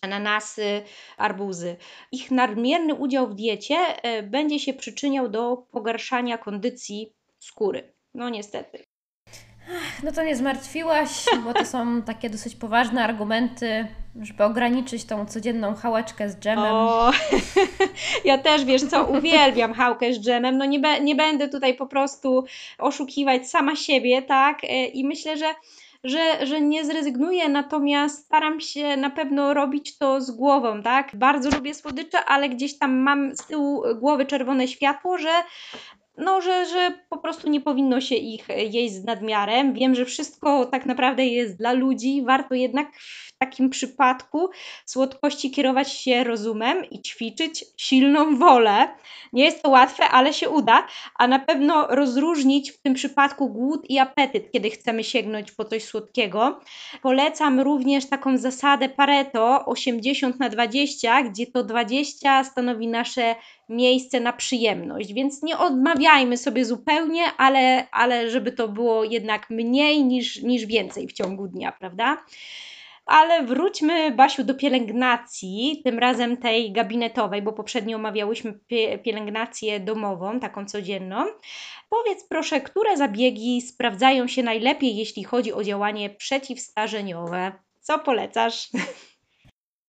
ananasy, 0.00 0.82
arbuzy. 1.16 1.76
Ich 2.12 2.30
nadmierny 2.30 2.94
udział 2.94 3.28
w 3.28 3.34
diecie 3.34 3.76
e, 3.76 4.22
będzie 4.22 4.60
się 4.60 4.72
przyczyniał 4.72 5.28
do 5.28 5.56
pogarszania 5.56 6.38
kondycji 6.38 7.12
skóry. 7.38 7.92
No 8.14 8.28
niestety. 8.28 8.84
No 10.02 10.12
to 10.12 10.22
nie 10.22 10.36
zmartwiłaś, 10.36 11.24
bo 11.44 11.54
to 11.54 11.66
są 11.66 12.02
takie 12.02 12.30
dosyć 12.30 12.56
poważne 12.56 13.04
argumenty, 13.04 13.86
żeby 14.20 14.44
ograniczyć 14.44 15.04
tą 15.04 15.26
codzienną 15.26 15.74
chałeczkę 15.74 16.30
z 16.30 16.36
dżemem. 16.36 16.74
O, 16.74 17.12
ja 18.24 18.38
też 18.38 18.64
wiesz 18.64 18.84
co, 18.84 19.04
uwielbiam 19.04 19.74
chałkę 19.74 20.14
z 20.14 20.20
dżemem. 20.20 20.58
No 20.58 20.64
nie, 20.64 20.80
be, 20.80 21.00
nie 21.00 21.14
będę 21.14 21.48
tutaj 21.48 21.74
po 21.74 21.86
prostu 21.86 22.44
oszukiwać 22.78 23.50
sama 23.50 23.76
siebie, 23.76 24.22
tak? 24.22 24.64
E, 24.64 24.86
I 24.86 25.04
myślę, 25.04 25.36
że 25.36 25.54
że, 26.04 26.46
że 26.46 26.60
nie 26.60 26.84
zrezygnuję, 26.84 27.48
natomiast 27.48 28.24
staram 28.24 28.60
się 28.60 28.96
na 28.96 29.10
pewno 29.10 29.54
robić 29.54 29.98
to 29.98 30.20
z 30.20 30.30
głową, 30.30 30.82
tak? 30.82 31.16
Bardzo 31.16 31.50
lubię 31.50 31.74
słodycze, 31.74 32.24
ale 32.24 32.48
gdzieś 32.48 32.78
tam 32.78 32.96
mam 32.96 33.36
z 33.36 33.46
tyłu 33.46 33.82
głowy 33.94 34.26
czerwone 34.26 34.68
światło, 34.68 35.18
że 35.18 35.30
no, 36.18 36.40
że, 36.40 36.66
że 36.66 36.98
po 37.10 37.18
prostu 37.18 37.50
nie 37.50 37.60
powinno 37.60 38.00
się 38.00 38.14
ich 38.14 38.48
jeść 38.48 38.94
z 38.94 39.04
nadmiarem. 39.04 39.74
Wiem, 39.74 39.94
że 39.94 40.04
wszystko 40.04 40.66
tak 40.66 40.86
naprawdę 40.86 41.26
jest 41.26 41.58
dla 41.58 41.72
ludzi, 41.72 42.22
warto 42.26 42.54
jednak 42.54 42.88
w 43.00 43.38
takim 43.38 43.70
przypadku 43.70 44.50
słodkości 44.86 45.50
kierować 45.50 45.92
się 45.92 46.24
rozumem 46.24 46.84
i 46.90 47.02
ćwiczyć 47.02 47.64
silną 47.76 48.36
wolę. 48.36 48.88
Nie 49.32 49.44
jest 49.44 49.62
to 49.62 49.70
łatwe, 49.70 50.08
ale 50.08 50.32
się 50.32 50.50
uda, 50.50 50.86
a 51.18 51.26
na 51.26 51.38
pewno 51.38 51.86
rozróżnić 51.86 52.72
w 52.72 52.82
tym 52.82 52.94
przypadku 52.94 53.48
głód 53.48 53.90
i 53.90 53.98
apetyt, 53.98 54.52
kiedy 54.52 54.70
chcemy 54.70 55.04
sięgnąć 55.04 55.52
po 55.52 55.64
coś 55.64 55.84
słodkiego. 55.84 56.60
Polecam 57.02 57.60
również 57.60 58.08
taką 58.08 58.38
zasadę 58.38 58.88
Pareto 58.88 59.64
80 59.66 60.40
na 60.40 60.48
20, 60.48 61.22
gdzie 61.22 61.46
to 61.46 61.64
20 61.64 62.44
stanowi 62.44 62.88
nasze 62.88 63.34
miejsce 63.72 64.20
na 64.20 64.32
przyjemność, 64.32 65.12
więc 65.12 65.42
nie 65.42 65.58
odmawiajmy 65.58 66.36
sobie 66.36 66.64
zupełnie, 66.64 67.24
ale, 67.36 67.90
ale 67.90 68.30
żeby 68.30 68.52
to 68.52 68.68
było 68.68 69.04
jednak 69.04 69.50
mniej 69.50 70.04
niż, 70.04 70.42
niż 70.42 70.66
więcej 70.66 71.08
w 71.08 71.12
ciągu 71.12 71.48
dnia, 71.48 71.72
prawda? 71.72 72.24
Ale 73.06 73.42
wróćmy, 73.42 74.10
Basiu, 74.10 74.44
do 74.44 74.54
pielęgnacji, 74.54 75.80
tym 75.84 75.98
razem 75.98 76.36
tej 76.36 76.72
gabinetowej, 76.72 77.42
bo 77.42 77.52
poprzednio 77.52 77.96
omawiałyśmy 77.96 78.58
pielęgnację 79.04 79.80
domową, 79.80 80.40
taką 80.40 80.66
codzienną. 80.66 81.26
Powiedz 81.90 82.24
proszę, 82.28 82.60
które 82.60 82.96
zabiegi 82.96 83.60
sprawdzają 83.60 84.26
się 84.26 84.42
najlepiej, 84.42 84.96
jeśli 84.96 85.24
chodzi 85.24 85.52
o 85.52 85.64
działanie 85.64 86.10
przeciwstarzeniowe? 86.10 87.52
Co 87.80 87.98
polecasz? 87.98 88.68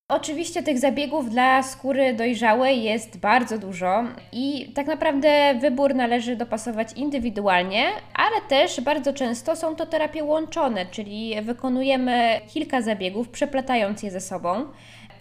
Oczywiście 0.08 0.64
tych 0.64 0.80
zabiegów 0.80 1.30
dla 1.30 1.64
skóry 1.64 2.14
dojrzałej 2.14 2.84
jest 2.84 3.20
bardzo 3.20 3.58
dużo 3.58 4.04
i 4.32 4.72
tak 4.76 4.88
naprawdę 4.88 5.56
wybór 5.62 5.96
należy 5.96 6.36
dopasować 6.36 6.94
indywidualnie, 6.94 7.86
ale 8.14 8.42
też 8.50 8.82
bardzo 8.82 9.14
często 9.14 9.56
są 9.56 9.76
to 9.76 9.86
terapie 9.86 10.24
łączone, 10.24 10.86
czyli 10.86 11.42
wykonujemy 11.42 12.42
kilka 12.48 12.82
zabiegów, 12.82 13.30
przeplatając 13.30 14.04
je 14.04 14.12
ze 14.12 14.22
sobą. 14.22 14.66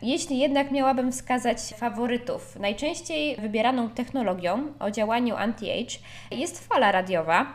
Jeśli 0.02 0.38
jednak 0.38 0.70
miałabym 0.70 1.12
wskazać 1.12 1.58
faworytów, 1.58 2.56
najczęściej 2.60 3.36
wybieraną 3.36 3.90
technologią 3.90 4.72
o 4.80 4.90
działaniu 4.90 5.34
anti-age 5.36 5.98
jest 6.30 6.68
fala 6.68 6.92
radiowa. 6.92 7.46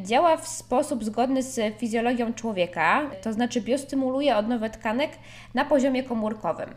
Działa 0.00 0.36
w 0.36 0.48
sposób 0.48 1.04
zgodny 1.04 1.42
z 1.42 1.78
fizjologią 1.78 2.34
człowieka, 2.34 3.10
to 3.22 3.32
znaczy 3.32 3.60
biostymuluje 3.60 4.36
odnowę 4.36 4.70
tkanek 4.70 5.10
na 5.54 5.64
poziomie 5.64 6.02
komórkowym. 6.02 6.74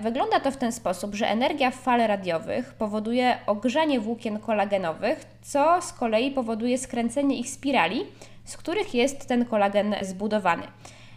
Wygląda 0.00 0.40
to 0.40 0.50
w 0.50 0.56
ten 0.56 0.72
sposób, 0.72 1.14
że 1.14 1.28
energia 1.28 1.70
fal 1.70 2.00
radiowych 2.00 2.74
powoduje 2.74 3.38
ogrzanie 3.46 4.00
włókien 4.00 4.38
kolagenowych, 4.38 5.24
co 5.42 5.82
z 5.82 5.92
kolei 5.92 6.30
powoduje 6.30 6.78
skręcenie 6.78 7.38
ich 7.38 7.50
spirali, 7.50 8.04
z 8.44 8.56
których 8.56 8.94
jest 8.94 9.28
ten 9.28 9.44
kolagen 9.44 9.94
zbudowany. 10.02 10.62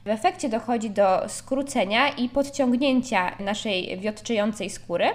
W 0.05 0.07
efekcie 0.07 0.49
dochodzi 0.49 0.89
do 0.89 1.29
skrócenia 1.29 2.09
i 2.09 2.29
podciągnięcia 2.29 3.31
naszej 3.39 3.99
wiotczyjącej 3.99 4.69
skóry, 4.69 5.05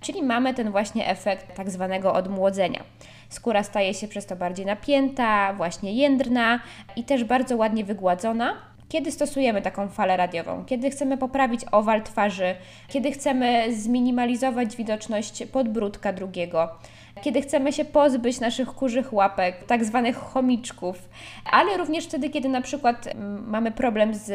czyli 0.00 0.22
mamy 0.22 0.54
ten 0.54 0.70
właśnie 0.70 1.08
efekt 1.08 1.56
tak 1.56 1.70
zwanego 1.70 2.12
odmłodzenia. 2.12 2.82
Skóra 3.28 3.62
staje 3.62 3.94
się 3.94 4.08
przez 4.08 4.26
to 4.26 4.36
bardziej 4.36 4.66
napięta, 4.66 5.52
właśnie 5.52 5.92
jędrna 5.92 6.60
i 6.96 7.04
też 7.04 7.24
bardzo 7.24 7.56
ładnie 7.56 7.84
wygładzona. 7.84 8.54
Kiedy 8.88 9.12
stosujemy 9.12 9.62
taką 9.62 9.88
falę 9.88 10.16
radiową? 10.16 10.64
Kiedy 10.64 10.90
chcemy 10.90 11.18
poprawić 11.18 11.60
owal 11.72 12.02
twarzy? 12.02 12.54
Kiedy 12.88 13.12
chcemy 13.12 13.76
zminimalizować 13.76 14.76
widoczność 14.76 15.46
podbródka 15.52 16.12
drugiego? 16.12 16.68
Kiedy 17.22 17.42
chcemy 17.42 17.72
się 17.72 17.84
pozbyć 17.84 18.40
naszych 18.40 18.68
kurzych 18.68 19.12
łapek, 19.12 19.64
tak 19.64 19.84
zwanych 19.84 20.16
chomiczków, 20.16 21.08
ale 21.52 21.76
również 21.76 22.04
wtedy, 22.04 22.30
kiedy 22.30 22.48
na 22.48 22.60
przykład 22.60 23.06
mm, 23.06 23.48
mamy 23.50 23.70
problem 23.70 24.14
z 24.14 24.30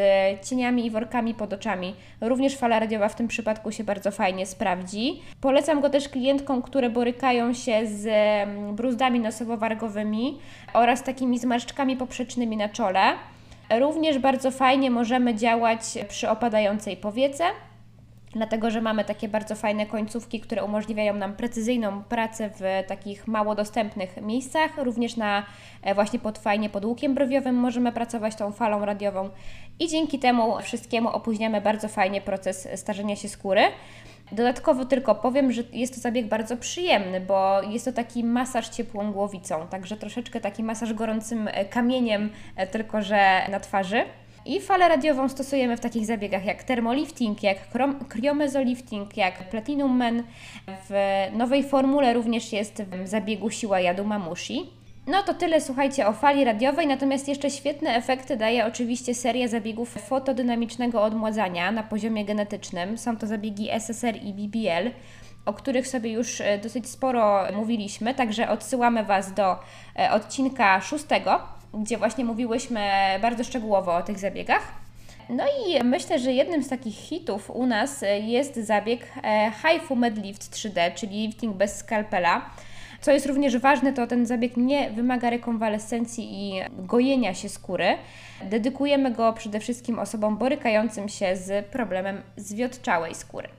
cieniami 0.49 0.85
i 0.85 0.91
workami 0.91 1.33
pod 1.33 1.53
oczami. 1.53 1.95
Również 2.21 2.57
fala 2.57 2.79
radiowa 2.79 3.09
w 3.09 3.15
tym 3.15 3.27
przypadku 3.27 3.71
się 3.71 3.83
bardzo 3.83 4.11
fajnie 4.11 4.45
sprawdzi. 4.45 5.21
Polecam 5.41 5.81
go 5.81 5.89
też 5.89 6.09
klientkom, 6.09 6.61
które 6.61 6.89
borykają 6.89 7.53
się 7.53 7.87
z 7.87 8.07
mm, 8.07 8.75
bruzdami 8.75 9.19
nosowo-wargowymi 9.19 10.37
oraz 10.73 11.03
takimi 11.03 11.39
zmarszczkami 11.39 11.97
poprzecznymi 11.97 12.57
na 12.57 12.69
czole. 12.69 12.99
Również 13.79 14.19
bardzo 14.19 14.51
fajnie 14.51 14.91
możemy 14.91 15.35
działać 15.35 15.81
przy 16.07 16.29
opadającej 16.29 16.97
powiece 16.97 17.43
dlatego 18.33 18.71
że 18.71 18.81
mamy 18.81 19.05
takie 19.05 19.27
bardzo 19.27 19.55
fajne 19.55 19.85
końcówki, 19.85 20.39
które 20.39 20.63
umożliwiają 20.63 21.13
nam 21.13 21.33
precyzyjną 21.33 22.03
pracę 22.03 22.49
w 22.49 22.87
takich 22.87 23.27
mało 23.27 23.55
dostępnych 23.55 24.21
miejscach. 24.21 24.77
Również 24.77 25.17
na 25.17 25.45
e, 25.81 25.95
właśnie 25.95 26.19
pod 26.19 26.37
fajnie 26.37 26.69
pod 26.69 26.85
łukiem 26.85 27.15
browiowym 27.15 27.55
możemy 27.55 27.91
pracować 27.91 28.35
tą 28.35 28.51
falą 28.51 28.85
radiową 28.85 29.29
i 29.79 29.87
dzięki 29.87 30.19
temu 30.19 30.61
wszystkiemu 30.61 31.09
opóźniamy 31.09 31.61
bardzo 31.61 31.87
fajnie 31.87 32.21
proces 32.21 32.67
starzenia 32.75 33.15
się 33.15 33.29
skóry. 33.29 33.61
Dodatkowo 34.31 34.85
tylko 34.85 35.15
powiem, 35.15 35.51
że 35.51 35.63
jest 35.73 35.95
to 35.95 36.01
zabieg 36.01 36.27
bardzo 36.27 36.57
przyjemny, 36.57 37.21
bo 37.21 37.61
jest 37.61 37.85
to 37.85 37.91
taki 37.91 38.23
masaż 38.23 38.69
ciepłą 38.69 39.11
głowicą, 39.11 39.67
także 39.67 39.97
troszeczkę 39.97 40.41
taki 40.41 40.63
masaż 40.63 40.93
gorącym 40.93 41.47
e, 41.47 41.65
kamieniem, 41.65 42.29
e, 42.55 42.67
tylko 42.67 43.01
że 43.01 43.47
na 43.51 43.59
twarzy. 43.59 44.03
I 44.45 44.61
falę 44.61 44.89
radiową 44.89 45.29
stosujemy 45.29 45.77
w 45.77 45.79
takich 45.79 46.05
zabiegach 46.05 46.45
jak 46.45 46.63
termolifting, 46.63 47.43
jak 47.43 47.57
kriomezolifting, 48.09 49.17
jak 49.17 49.49
platinum 49.49 49.97
men. 49.97 50.23
W 50.89 50.93
nowej 51.33 51.63
formule 51.63 52.13
również 52.13 52.53
jest 52.53 52.83
w 52.83 53.07
zabiegu 53.07 53.49
siła 53.49 53.79
jadu 53.79 54.05
mamushi. 54.05 54.69
No 55.07 55.23
to 55.23 55.33
tyle, 55.33 55.61
słuchajcie, 55.61 56.07
o 56.07 56.13
fali 56.13 56.43
radiowej, 56.43 56.87
natomiast 56.87 57.27
jeszcze 57.27 57.49
świetne 57.49 57.95
efekty 57.95 58.37
daje 58.37 58.65
oczywiście 58.65 59.15
seria 59.15 59.47
zabiegów 59.47 59.89
fotodynamicznego 59.89 61.03
odmładzania 61.03 61.71
na 61.71 61.83
poziomie 61.83 62.25
genetycznym. 62.25 62.97
Są 62.97 63.17
to 63.17 63.27
zabiegi 63.27 63.69
SSR 63.71 64.15
i 64.15 64.33
BBL, 64.33 64.91
o 65.45 65.53
których 65.53 65.87
sobie 65.87 66.11
już 66.11 66.41
e, 66.41 66.57
dosyć 66.57 66.89
sporo 66.89 67.47
mówiliśmy, 67.55 68.13
także 68.13 68.49
odsyłamy 68.49 69.03
Was 69.03 69.33
do 69.33 69.55
e, 69.99 70.11
odcinka 70.11 70.81
szóstego, 70.81 71.39
gdzie 71.73 71.97
właśnie 71.97 72.25
mówiłyśmy 72.25 72.89
bardzo 73.21 73.43
szczegółowo 73.43 73.95
o 73.95 74.01
tych 74.01 74.19
zabiegach. 74.19 74.61
No 75.29 75.43
i 75.67 75.83
myślę, 75.83 76.19
że 76.19 76.33
jednym 76.33 76.63
z 76.63 76.69
takich 76.69 76.95
hitów 76.95 77.49
u 77.49 77.65
nas 77.65 78.03
e, 78.03 78.19
jest 78.19 78.55
zabieg 78.55 79.07
HIFU 79.61 79.95
Medlift 79.95 80.53
3D, 80.55 80.93
czyli 80.93 81.27
lifting 81.27 81.55
bez 81.55 81.77
skalpela. 81.77 82.49
Co 83.01 83.11
jest 83.11 83.25
również 83.25 83.57
ważne, 83.57 83.93
to 83.93 84.07
ten 84.07 84.25
zabieg 84.25 84.57
nie 84.57 84.91
wymaga 84.91 85.29
rekonwalescencji 85.29 86.29
i 86.33 86.61
gojenia 86.69 87.33
się 87.33 87.49
skóry. 87.49 87.97
Dedykujemy 88.43 89.11
go 89.11 89.33
przede 89.33 89.59
wszystkim 89.59 89.99
osobom 89.99 90.37
borykającym 90.37 91.09
się 91.09 91.35
z 91.35 91.65
problemem 91.65 92.21
zwiotczałej 92.37 93.15
skóry. 93.15 93.49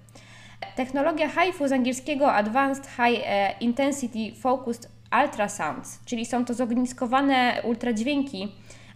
Technologia 0.76 1.28
HIFU 1.28 1.68
z 1.68 1.72
angielskiego 1.72 2.32
Advanced 2.32 2.86
High 2.86 3.22
e, 3.26 3.54
Intensity 3.60 4.40
Focused 4.40 4.93
Ultrasounds, 5.22 6.00
czyli 6.04 6.26
są 6.26 6.44
to 6.44 6.54
zogniskowane 6.54 7.62
ultradźwięki 7.64 8.48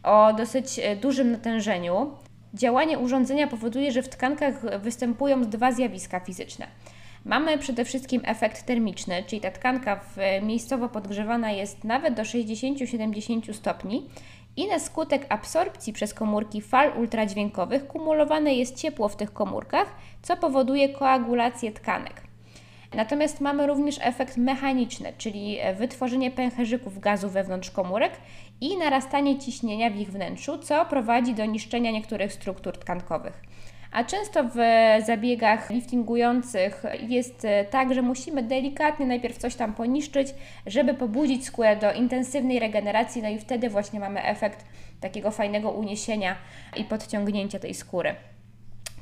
o 0.03 0.33
dosyć 0.33 0.79
e, 0.79 0.97
dużym 0.97 1.33
natężeniu. 1.33 2.11
Działanie 2.55 2.99
urządzenia 2.99 3.47
powoduje, 3.47 3.93
że 3.93 4.03
w 4.03 4.09
tkankach 4.09 4.81
występują 4.81 5.45
dwa 5.45 5.73
zjawiska 5.73 6.21
fizyczne. 6.21 6.67
Mamy 7.25 7.59
przede 7.59 7.85
wszystkim 7.85 8.23
efekt 8.25 8.67
termiczny, 8.67 9.25
czyli 9.27 9.41
ta 9.41 9.51
tkanka 9.51 10.01
miejscowo 10.43 10.89
podgrzewana 10.89 11.51
jest 11.51 11.85
nawet 11.85 12.15
do 12.15 12.23
60-70 12.23 13.53
stopni 13.53 14.11
i 14.57 14.67
na 14.67 14.79
skutek 14.79 15.27
absorpcji 15.29 15.93
przez 15.93 16.15
komórki 16.15 16.63
fal 16.63 16.93
ultradźwiękowych 16.99 17.87
kumulowane 17.87 18.55
jest 18.55 18.77
ciepło 18.77 19.09
w 19.09 19.17
tych 19.17 19.33
komórkach, 19.33 19.95
co 20.23 20.37
powoduje 20.37 20.89
koagulację 20.89 21.73
tkanek. 21.73 22.28
Natomiast 22.95 23.41
mamy 23.41 23.67
również 23.67 23.99
efekt 24.03 24.37
mechaniczny, 24.37 25.13
czyli 25.19 25.59
wytworzenie 25.77 26.31
pęcherzyków 26.31 26.99
gazu 27.01 27.31
wewnątrz 27.31 27.71
komórek 27.71 28.13
i 28.61 28.77
narastanie 28.77 29.39
ciśnienia 29.39 29.91
w 29.91 29.97
ich 29.97 30.13
wnętrzu, 30.13 30.59
co 30.59 30.87
prowadzi 30.87 31.35
do 31.35 31.47
niszczenia 31.47 31.91
niektórych 31.91 32.33
struktur 32.33 32.79
tkankowych. 32.79 33.43
A 33.93 34.05
często 34.05 34.45
w 34.45 34.57
zabiegach 35.07 35.71
liftingujących 35.71 36.83
jest 37.09 37.45
e, 37.45 37.65
tak, 37.65 37.95
że 37.95 38.03
musimy 38.03 38.43
delikatnie 38.43 39.07
najpierw 39.07 39.39
coś 39.39 39.55
tam 39.55 39.75
poniszczyć, 39.75 40.29
żeby 40.67 40.95
pobudzić 40.95 41.47
skórę 41.47 41.77
do 41.77 41.93
intensywnej 41.93 42.59
regeneracji, 42.59 43.23
no 43.23 43.29
i 43.29 43.39
wtedy 43.39 43.71
właśnie 43.71 44.01
mamy 44.01 44.23
efekt 44.23 44.65
takiego 45.01 45.31
fajnego 45.31 45.71
uniesienia 45.71 46.37
i 46.77 46.85
podciągnięcia 46.85 47.59
tej 47.59 47.75
skóry. 47.75 48.15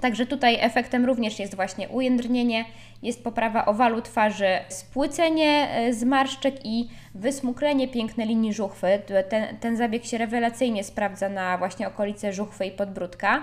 Także 0.00 0.26
tutaj 0.26 0.58
efektem 0.60 1.04
również 1.04 1.38
jest 1.38 1.54
właśnie 1.54 1.88
ujędrnienie, 1.88 2.64
jest 3.02 3.24
poprawa 3.24 3.66
owalu 3.66 4.02
twarzy, 4.02 4.58
spłycenie 4.68 5.68
e, 5.70 5.92
zmarszczek 5.92 6.54
i 6.64 6.88
wysmuklenie 7.14 7.88
pięknej 7.88 8.26
linii 8.26 8.52
żuchwy. 8.52 8.86
Ten, 9.28 9.56
ten 9.60 9.76
zabieg 9.76 10.04
się 10.04 10.18
rewelacyjnie 10.18 10.84
sprawdza 10.84 11.28
na 11.28 11.58
właśnie 11.58 11.88
okolice 11.88 12.32
żuchwy 12.32 12.66
i 12.66 12.70
podbródka. 12.70 13.42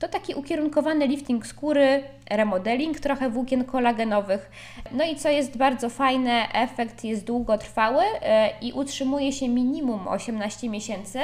To 0.00 0.08
taki 0.08 0.34
ukierunkowany 0.34 1.06
lifting 1.06 1.46
skóry, 1.46 2.04
remodeling 2.30 3.00
trochę 3.00 3.30
włókien 3.30 3.64
kolagenowych. 3.64 4.50
No 4.92 5.04
i 5.04 5.16
co 5.16 5.28
jest 5.28 5.56
bardzo 5.56 5.90
fajne, 5.90 6.52
efekt 6.52 7.04
jest 7.04 7.24
długotrwały 7.24 8.02
e, 8.22 8.50
i 8.60 8.72
utrzymuje 8.72 9.32
się 9.32 9.48
minimum 9.48 10.08
18 10.08 10.68
miesięcy. 10.68 11.18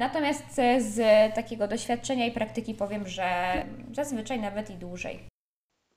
Natomiast 0.00 0.54
z 0.78 0.98
takiego 1.34 1.68
doświadczenia 1.68 2.26
i 2.26 2.30
praktyki 2.30 2.74
powiem, 2.74 3.08
że 3.08 3.52
zazwyczaj 3.92 4.40
nawet 4.40 4.70
i 4.70 4.74
dłużej. 4.74 5.28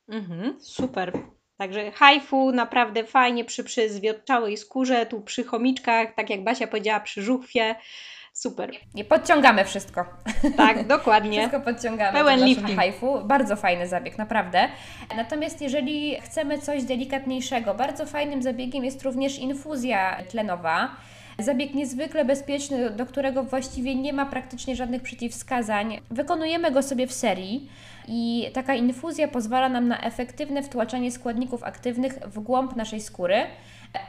Mhm, 0.10 0.58
super. 0.62 1.14
Także 1.58 1.92
hajfu 1.92 2.52
naprawdę 2.52 3.04
fajnie 3.04 3.46
przy 3.46 3.64
przyzwiotczałej 3.64 4.58
skórze, 4.58 5.06
tu 5.06 5.22
przy 5.22 5.44
chomiczkach, 5.44 6.14
tak 6.16 6.30
jak 6.30 6.44
Basia 6.44 6.68
powiedziała, 6.68 7.00
przy 7.00 7.22
żuchwie. 7.22 7.76
Super. 8.34 8.72
Nie 8.94 9.06
podciągamy 9.06 9.66
wszystko. 9.66 10.06
Tak, 10.58 10.88
dokładnie. 10.88 11.40
wszystko 11.48 11.60
podciągamy. 11.60 12.18
Pełen 12.18 12.46
lifting. 12.46 12.78
Hajfu. 12.78 13.20
Bardzo 13.26 13.56
fajny 13.56 13.88
zabieg, 13.88 14.18
naprawdę. 14.18 14.68
Natomiast 15.16 15.62
jeżeli 15.62 16.22
chcemy 16.22 16.60
coś 16.60 16.84
delikatniejszego, 16.84 17.74
bardzo 17.74 18.06
fajnym 18.06 18.42
zabiegiem 18.42 18.86
jest 18.86 19.04
również 19.04 19.40
infuzja 19.40 20.24
tlenowa. 20.30 20.96
Zabieg 21.40 21.74
niezwykle 21.74 22.26
bezpieczny, 22.26 22.90
do 22.90 23.06
którego 23.06 23.44
właściwie 23.44 23.96
nie 23.96 24.14
ma 24.14 24.26
praktycznie 24.26 24.76
żadnych 24.76 25.02
przeciwwskazań. 25.02 26.02
Wykonujemy 26.12 26.72
go 26.72 26.84
sobie 26.84 27.08
w 27.08 27.14
serii 27.14 27.70
i 28.08 28.50
taka 28.54 28.76
infuzja 28.76 29.28
pozwala 29.28 29.70
nam 29.70 29.88
na 29.88 30.02
efektywne 30.02 30.64
wtłaczanie 30.64 31.12
składników 31.12 31.64
aktywnych 31.64 32.14
w 32.14 32.40
głąb 32.40 32.76
naszej 32.76 33.02
skóry. 33.02 33.36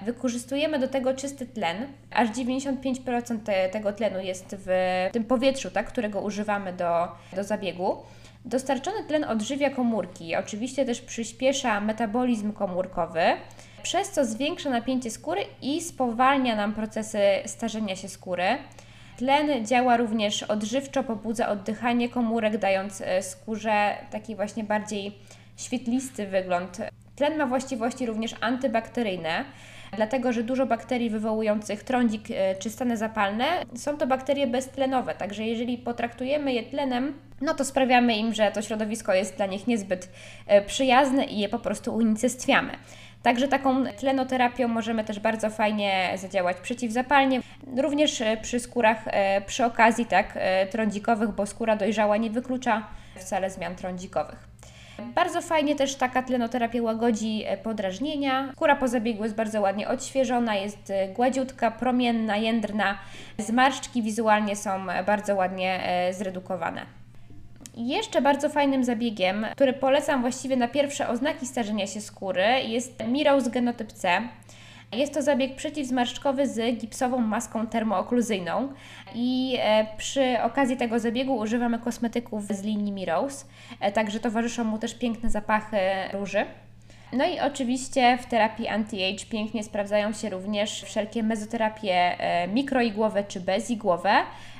Wykorzystujemy 0.03 0.79
do 0.79 0.89
tego 0.89 1.15
czysty 1.15 1.47
tlen. 1.47 1.77
Aż 2.11 2.29
95% 2.29 3.39
te, 3.45 3.69
tego 3.69 3.93
tlenu 3.93 4.21
jest 4.21 4.57
w 4.59 4.69
tym 5.13 5.25
powietrzu, 5.25 5.71
tak, 5.71 5.87
którego 5.87 6.21
używamy 6.21 6.73
do, 6.73 7.09
do 7.37 7.45
zabiegu. 7.45 7.97
Dostarczony 8.45 9.05
tlen 9.05 9.25
odżywia 9.25 9.71
komórki, 9.71 10.37
oczywiście 10.37 10.85
też 10.85 11.01
przyspiesza 11.01 11.81
metabolizm 11.81 12.53
komórkowy, 12.53 13.21
przez 13.85 14.11
co 14.11 14.25
zwiększa 14.25 14.71
napięcie 14.71 15.11
skóry 15.11 15.41
i 15.63 15.81
spowalnia 15.81 16.57
nam 16.57 16.75
procesy 16.75 17.19
starzenia 17.47 17.97
się 17.97 18.09
skóry. 18.09 18.45
Tlen 19.17 19.67
działa 19.67 19.97
również 19.97 20.43
odżywczo, 20.43 21.05
pobudza 21.05 21.49
oddychanie 21.49 22.09
komórek, 22.09 22.59
dając 22.59 23.01
e, 23.01 23.23
skórze 23.23 23.97
taki 24.11 24.37
właśnie 24.37 24.65
bardziej 24.65 25.19
świetlisty 25.57 26.27
wygląd. 26.27 26.79
Tlen 27.17 27.37
ma 27.39 27.47
właściwości 27.47 28.07
również 28.07 28.35
antybakteryjne, 28.41 29.45
dlatego 29.97 30.33
że 30.33 30.43
dużo 30.43 30.67
bakterii 30.67 31.11
wywołujących 31.11 31.83
trądzik 31.83 32.31
e, 32.31 32.55
czy 32.55 32.71
stany 32.71 32.97
zapalne 32.97 33.45
są 33.75 33.97
to 33.97 34.07
bakterie 34.07 34.47
beztlenowe, 34.47 35.15
także 35.15 35.45
jeżeli 35.45 35.79
potraktujemy 35.79 36.53
je 36.53 36.63
tlenem, 36.63 37.19
no 37.41 37.55
to 37.55 37.65
sprawiamy 37.65 38.17
im, 38.17 38.35
że 38.35 38.53
to 38.53 38.63
środowisko 38.63 39.15
jest 39.15 39.37
dla 39.37 39.47
nich 39.47 39.67
niezbyt 39.67 40.09
e, 40.47 40.63
przyjazne 40.63 41.25
i 41.25 41.39
je 41.39 41.49
po 41.49 41.59
prostu 41.59 41.95
unicestwiamy. 41.95 42.73
Także 43.25 43.49
taką 43.49 43.85
tlenoterapią 43.87 44.69
możemy 44.69 45.05
też 45.05 45.21
bardzo 45.21 45.51
fajnie 45.51 46.13
zadziałać 46.17 46.57
przeciwzapalnie, 46.57 47.41
również 47.77 48.21
e, 48.21 48.37
przy 48.37 48.61
skórach 48.61 49.05
przy 49.47 49.65
okazji 49.65 50.07
tak 50.07 50.39
trądzikowych, 50.71 51.31
bo 51.31 51.47
skóra 51.47 51.77
dojrzała 51.77 52.17
nie 52.17 52.31
wyklucza 52.31 52.87
wcale 53.17 53.51
zmian 53.51 53.77
trądzikowych. 53.77 54.55
Bardzo 54.99 55.43
fajnie 55.43 55.77
też 55.77 55.95
taka 55.95 56.23
tlenoterapia 56.23 56.83
łagodzi 56.83 57.43
e, 57.47 57.57
podrażnienia. 57.57 58.53
Skóra 58.53 58.77
po 58.77 58.89
zabiegu 58.89 59.23
jest 59.23 59.37
bardzo 59.37 59.61
ładnie 59.61 59.89
odświeżona, 59.89 60.55
jest 60.55 60.91
e, 60.91 61.09
gładziutka, 61.09 61.71
promienna, 61.71 62.37
jędrna. 62.37 62.99
Zmarszczki 63.39 64.03
wizualnie 64.03 64.57
są 64.57 64.87
bardzo 65.07 65.35
ładnie 65.35 65.81
e, 65.85 66.13
zredukowane. 66.13 67.04
Jeszcze 67.77 68.23
bardzo 68.23 68.49
fajnym 68.49 68.85
zabiegiem, 68.85 69.47
który 69.53 69.73
polecam 69.73 70.21
właściwie 70.21 70.57
na 70.57 70.69
pierwsze 70.69 71.09
oznaki 71.09 71.47
starzenia 71.47 71.87
się 71.87 72.01
skóry, 72.01 72.45
jest 72.67 72.99
Mirror's 72.99 73.51
Genotyp 73.51 73.93
C. 73.93 74.29
Jest 74.93 75.15
to 75.15 75.23
zabieg 75.23 75.57
przeciwzmarszczkowy 75.57 76.49
z 76.49 76.79
gipsową 76.79 77.19
maską 77.19 77.67
termookluzyjną 77.67 78.69
i 79.15 79.59
e, 79.61 79.87
przy 79.97 80.37
okazji 80.43 80.77
tego 80.77 80.99
zabiegu 80.99 81.37
używamy 81.37 81.79
kosmetyków 81.79 82.45
z 82.47 82.63
linii 82.63 82.93
Mirose, 82.93 83.47
także 83.95 84.21
towarzyszą 84.21 84.65
mu 84.65 84.79
też 84.79 84.95
piękne 84.95 85.31
zapachy 85.31 85.79
róży. 86.13 86.47
No 87.13 87.25
i 87.25 87.41
oczywiście 87.41 88.19
w 88.23 88.27
terapii 88.27 88.69
anti-age 88.69 89.27
pięknie 89.31 89.65
sprawdzają 89.65 90.13
się 90.13 90.31
również 90.31 90.83
wszelkie 90.83 91.23
mezoterapie 91.23 91.95
e, 91.95 92.49
mikroigłowe 92.49 93.25
czy 93.25 93.41
bezigłowe, 93.41 94.15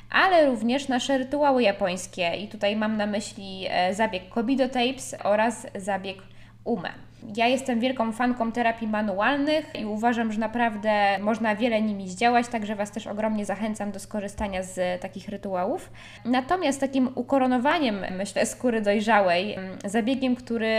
ale 0.09 0.45
również 0.45 0.87
nasze 0.87 1.17
rytuały 1.17 1.63
japońskie 1.63 2.35
i 2.35 2.47
tutaj 2.47 2.75
mam 2.75 2.97
na 2.97 3.05
myśli 3.05 3.67
zabieg 3.91 4.29
Kobido 4.29 4.69
Tapes 4.69 5.15
oraz 5.23 5.67
zabieg 5.75 6.17
Ume. 6.63 6.89
Ja 7.35 7.47
jestem 7.47 7.79
wielką 7.79 8.11
fanką 8.11 8.51
terapii 8.51 8.87
manualnych 8.87 9.75
i 9.79 9.85
uważam, 9.85 10.31
że 10.31 10.39
naprawdę 10.39 11.19
można 11.19 11.55
wiele 11.55 11.81
nimi 11.81 12.09
zdziałać, 12.09 12.47
także 12.47 12.75
Was 12.75 12.91
też 12.91 13.07
ogromnie 13.07 13.45
zachęcam 13.45 13.91
do 13.91 13.99
skorzystania 13.99 14.63
z 14.63 15.01
takich 15.01 15.29
rytuałów. 15.29 15.91
Natomiast 16.25 16.79
takim 16.79 17.09
ukoronowaniem, 17.15 18.05
myślę, 18.17 18.45
skóry 18.45 18.81
dojrzałej, 18.81 19.57
zabiegiem, 19.85 20.35
który 20.35 20.75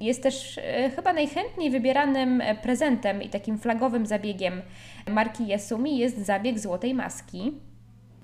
jest 0.00 0.22
też 0.22 0.58
e, 0.58 0.90
chyba 0.90 1.12
najchętniej 1.12 1.70
wybieranym 1.70 2.42
prezentem 2.62 3.22
i 3.22 3.28
takim 3.28 3.58
flagowym 3.58 4.06
zabiegiem 4.06 4.62
marki 5.06 5.44
Yasumi 5.46 5.98
jest 5.98 6.26
zabieg 6.26 6.58
złotej 6.58 6.94
maski. 6.94 7.52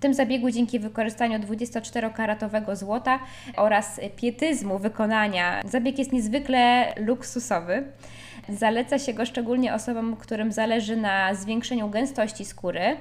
Tym 0.02 0.14
zabiegu 0.14 0.50
dzięki 0.50 0.78
wykorzystaniu 0.78 1.38
24-karatowego 1.38 2.76
złota 2.76 3.18
oraz 3.56 4.00
pietyzmu 4.16 4.78
wykonania 4.78 5.60
zabieg 5.64 5.98
jest 5.98 6.12
niezwykle 6.12 6.92
luksusowy. 6.96 7.84
Zaleca 8.48 8.98
się 8.98 9.14
go 9.14 9.26
szczególnie 9.26 9.74
osobom, 9.74 10.16
którym 10.16 10.52
zależy 10.52 10.96
na 10.96 11.34
zwiększeniu 11.34 11.88
gęstości 11.88 12.44
skóry, 12.44 12.96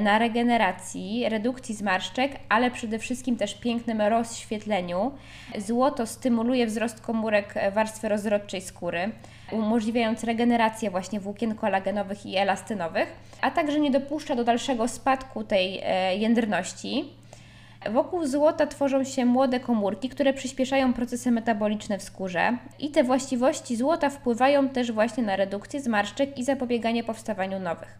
na 0.00 0.18
regeneracji, 0.18 1.28
redukcji 1.28 1.74
zmarszczek, 1.74 2.32
ale 2.48 2.70
przede 2.70 2.98
wszystkim 2.98 3.36
też 3.36 3.54
pięknym 3.54 4.00
rozświetleniu. 4.00 5.12
Złoto 5.58 6.06
stymuluje 6.06 6.66
wzrost 6.66 7.00
komórek 7.00 7.54
warstwy 7.74 8.08
rozrodczej 8.08 8.60
skóry, 8.60 9.10
umożliwiając 9.52 10.24
regenerację 10.24 10.90
właśnie 10.90 11.20
włókien 11.20 11.54
kolagenowych 11.54 12.26
i 12.26 12.36
elastynowych, 12.36 13.08
a 13.40 13.50
także 13.50 13.80
nie 13.80 13.90
dopuszcza 13.90 14.36
do 14.36 14.44
dalszego 14.44 14.88
spadku 14.88 15.44
tej 15.44 15.80
e, 15.82 16.16
jędrności. 16.16 17.04
Wokół 17.90 18.26
złota 18.26 18.66
tworzą 18.66 19.04
się 19.04 19.24
młode 19.24 19.60
komórki, 19.60 20.08
które 20.08 20.32
przyspieszają 20.32 20.92
procesy 20.92 21.30
metaboliczne 21.30 21.98
w 21.98 22.02
skórze 22.02 22.56
i 22.78 22.90
te 22.90 23.04
właściwości 23.04 23.76
złota 23.76 24.10
wpływają 24.10 24.68
też 24.68 24.92
właśnie 24.92 25.24
na 25.24 25.36
redukcję 25.36 25.80
zmarszczek 25.80 26.38
i 26.38 26.44
zapobieganie 26.44 27.04
powstawaniu 27.04 27.60
nowych. 27.60 27.98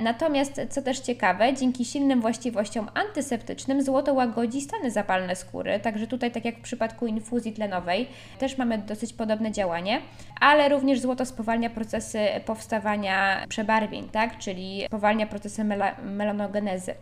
Natomiast, 0.00 0.60
co 0.70 0.82
też 0.82 1.00
ciekawe, 1.00 1.54
dzięki 1.54 1.84
silnym 1.84 2.20
właściwościom 2.20 2.88
antyseptycznym 2.94 3.82
złoto 3.82 4.14
łagodzi 4.14 4.60
stany 4.60 4.90
zapalne 4.90 5.36
skóry, 5.36 5.80
także 5.80 6.06
tutaj, 6.06 6.30
tak 6.30 6.44
jak 6.44 6.58
w 6.58 6.62
przypadku 6.62 7.06
infuzji 7.06 7.52
tlenowej, 7.52 8.08
też 8.38 8.58
mamy 8.58 8.78
dosyć 8.78 9.12
podobne 9.12 9.52
działanie, 9.52 10.00
ale 10.40 10.68
również 10.68 11.00
złoto 11.00 11.26
spowalnia 11.26 11.70
procesy 11.70 12.18
powstawania 12.46 13.44
przebarwień, 13.48 14.08
tak, 14.08 14.38
czyli 14.38 14.84
spowalnia 14.86 15.26
procesy 15.26 15.64
mela 15.64 15.96
melanogenezy. 16.02 16.94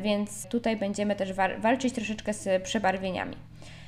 Więc 0.00 0.46
tutaj 0.48 0.76
będziemy 0.76 1.16
też 1.16 1.32
walczyć 1.58 1.94
troszeczkę 1.94 2.32
z 2.32 2.62
przebarwieniami. 2.62 3.36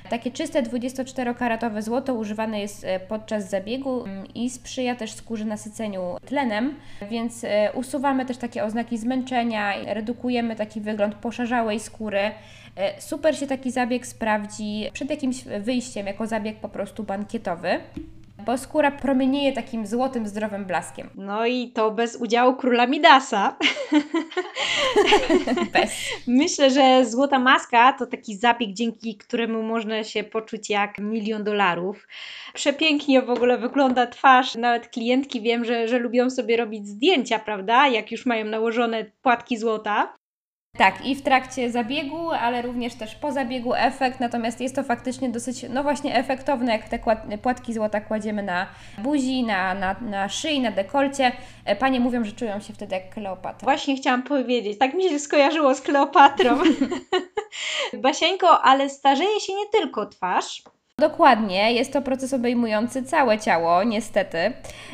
Takie 0.09 0.31
czyste 0.31 0.63
24-karatowe 0.63 1.81
złoto 1.81 2.13
używane 2.13 2.59
jest 2.59 2.83
e, 2.83 2.99
podczas 2.99 3.49
zabiegu 3.49 4.05
mm, 4.05 4.33
i 4.35 4.49
sprzyja 4.49 4.95
też 4.95 5.13
skórze 5.13 5.45
nasyceniu 5.45 6.17
tlenem, 6.25 6.75
więc 7.09 7.43
e, 7.43 7.71
usuwamy 7.73 8.25
też 8.25 8.37
takie 8.37 8.63
oznaki 8.63 8.97
zmęczenia, 8.97 9.93
redukujemy 9.93 10.55
taki 10.55 10.81
wygląd 10.81 11.15
poszarzałej 11.15 11.79
skóry. 11.79 12.31
E, 12.75 13.01
super 13.01 13.37
się 13.37 13.47
taki 13.47 13.71
zabieg 13.71 14.07
sprawdzi 14.07 14.89
przed 14.93 15.09
jakimś 15.09 15.43
wyjściem, 15.43 16.07
jako 16.07 16.27
zabieg 16.27 16.59
po 16.59 16.69
prostu 16.69 17.03
bankietowy 17.03 17.79
bo 18.45 18.57
skóra 18.57 18.91
promienieje 18.91 19.53
takim 19.53 19.87
złotym, 19.87 20.27
zdrowym 20.27 20.65
blaskiem. 20.65 21.09
No 21.15 21.45
i 21.45 21.71
to 21.71 21.91
bez 21.91 22.15
udziału 22.15 22.55
króla 22.55 22.87
Midasa. 22.87 23.57
bez. 25.73 25.91
Myślę, 26.27 26.71
że 26.71 27.05
złota 27.05 27.39
maska 27.39 27.93
to 27.93 28.05
taki 28.05 28.35
zabieg, 28.35 28.73
dzięki 28.73 29.17
któremu 29.17 29.63
można 29.63 30.03
się 30.03 30.23
poczuć 30.23 30.69
jak 30.69 30.97
milion 30.99 31.43
dolarów. 31.43 32.07
Przepięknie 32.53 33.21
w 33.21 33.29
ogóle 33.29 33.57
wygląda 33.57 34.07
twarz. 34.07 34.55
Nawet 34.55 34.87
klientki 34.87 35.41
wiem, 35.41 35.65
że, 35.65 35.87
że 35.87 35.99
lubią 35.99 36.29
sobie 36.29 36.57
robić 36.57 36.87
zdjęcia, 36.87 37.39
prawda? 37.39 37.87
Jak 37.87 38.11
już 38.11 38.25
mają 38.25 38.45
nałożone 38.45 39.05
płatki 39.21 39.57
złota. 39.57 40.19
Tak, 40.77 41.05
i 41.05 41.15
w 41.15 41.21
trakcie 41.21 41.71
zabiegu, 41.71 42.31
ale 42.31 42.61
również 42.61 42.95
też 42.95 43.15
po 43.15 43.31
zabiegu 43.31 43.73
efekt, 43.73 44.19
natomiast 44.19 44.61
jest 44.61 44.75
to 44.75 44.83
faktycznie 44.83 45.29
dosyć, 45.29 45.65
no 45.69 45.83
właśnie 45.83 46.15
efektowne, 46.15 46.71
jak 46.71 46.89
te 46.89 46.99
płatki 47.41 47.73
złota 47.73 48.01
kładziemy 48.01 48.43
na 48.43 48.67
buzi, 48.97 49.43
na, 49.43 49.73
na, 49.73 49.95
na 50.01 50.29
szyi, 50.29 50.59
na 50.59 50.71
dekolcie. 50.71 51.31
E, 51.65 51.75
panie 51.75 51.99
mówią, 51.99 52.23
że 52.23 52.31
czują 52.31 52.59
się 52.59 52.73
wtedy 52.73 52.95
jak 52.95 53.09
Kleopatra. 53.09 53.65
Właśnie 53.65 53.97
chciałam 53.97 54.23
powiedzieć, 54.23 54.79
tak 54.79 54.93
mi 54.93 55.03
się 55.03 55.19
skojarzyło 55.19 55.75
z 55.75 55.81
Kleopatrą. 55.81 56.57
Basieńko, 58.03 58.61
ale 58.61 58.89
starzeje 58.89 59.39
się 59.39 59.53
nie 59.53 59.67
tylko 59.71 60.05
twarz, 60.05 60.63
Dokładnie, 60.99 61.73
jest 61.73 61.93
to 61.93 62.01
proces 62.01 62.33
obejmujący 62.33 63.03
całe 63.03 63.39
ciało, 63.39 63.83
niestety. 63.83 64.37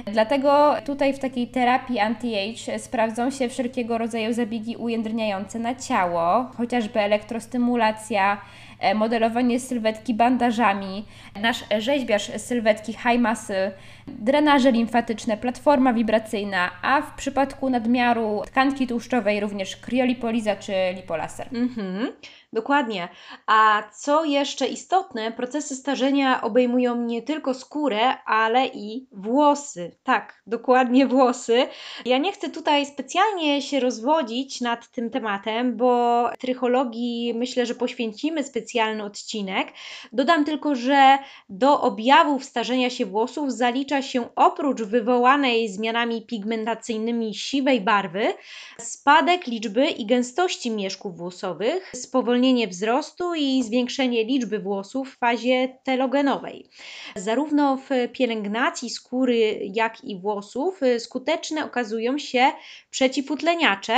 Dlatego 0.06 0.76
tutaj 0.86 1.14
w 1.14 1.20
takiej 1.20 1.48
terapii 1.48 2.00
anti-age 2.00 2.80
sprawdzą 2.80 3.32
się 3.32 3.50
wszelkiego 3.50 3.98
rodzaju 3.98 4.34
zabiegi 4.34 4.76
ujędrniające 4.76 5.60
na 5.60 5.76
ciało, 5.76 6.52
chociażby 6.58 7.00
elektrostymulacja, 7.00 8.42
e, 8.80 8.96
modelowanie 8.96 9.60
sylwetki 9.60 10.14
bandażami, 10.14 11.06
nasz 11.42 11.64
rzeźbiarz 11.80 12.32
sylwetki 12.38 12.94
high 12.94 13.20
muscle, 13.20 13.72
drenaże 14.08 14.72
limfatyczne, 14.72 15.38
platforma 15.38 15.94
wibracyjna, 15.94 16.72
a 16.82 17.02
w 17.02 17.16
przypadku 17.16 17.70
nadmiaru 17.70 18.42
tkanki 18.46 18.88
tłuszczowej 18.88 19.40
również 19.40 19.76
kriolipoliza 19.76 20.56
czy 20.56 20.74
lipolaser. 20.96 21.48
Mhm. 21.54 22.08
Dokładnie. 22.56 23.08
A 23.48 23.84
co 23.94 24.26
jeszcze 24.26 24.68
istotne, 24.68 25.32
procesy 25.32 25.76
starzenia 25.76 26.42
obejmują 26.42 26.96
nie 26.96 27.22
tylko 27.22 27.54
skórę, 27.54 28.24
ale 28.26 28.68
i 28.68 29.08
włosy. 29.12 29.96
Tak, 30.04 30.42
dokładnie 30.48 31.08
włosy. 31.08 31.68
Ja 32.06 32.18
nie 32.18 32.32
chcę 32.32 32.50
tutaj 32.50 32.86
specjalnie 32.86 33.62
się 33.62 33.80
rozwodzić 33.80 34.62
nad 34.62 34.92
tym 34.92 35.10
tematem, 35.10 35.78
bo 35.78 36.24
trychologii 36.40 37.34
myślę, 37.34 37.66
że 37.66 37.76
poświęcimy 37.76 38.44
specjalny 38.44 39.04
odcinek. 39.04 39.68
Dodam 40.14 40.46
tylko, 40.46 40.76
że 40.76 41.18
do 41.50 41.82
objawów 41.82 42.44
starzenia 42.44 42.90
się 42.90 43.06
włosów 43.06 43.54
zalicza 43.54 43.95
się 44.02 44.36
oprócz 44.36 44.82
wywołanej 44.82 45.70
zmianami 45.70 46.22
pigmentacyjnymi 46.22 47.36
siwej 47.36 47.82
barwy, 47.82 48.34
spadek 48.80 49.48
liczby 49.48 49.86
i 49.86 50.06
gęstości 50.06 50.72
mieszków 50.72 51.18
włosowych, 51.18 51.92
spowolnienie 51.96 52.68
wzrostu 52.68 53.36
i 53.36 53.64
zwiększenie 53.64 54.24
liczby 54.24 54.60
włosów 54.60 55.10
w 55.10 55.18
fazie 55.18 55.78
telogenowej. 55.84 56.70
Zarówno 57.16 57.78
w 57.78 57.90
pielęgnacji 58.12 58.90
skóry, 58.90 59.60
jak 59.74 60.04
i 60.04 60.20
włosów 60.20 60.80
skuteczne 61.00 61.66
okazują 61.66 62.18
się 62.18 62.52
przeciwutleniacze, 62.90 63.98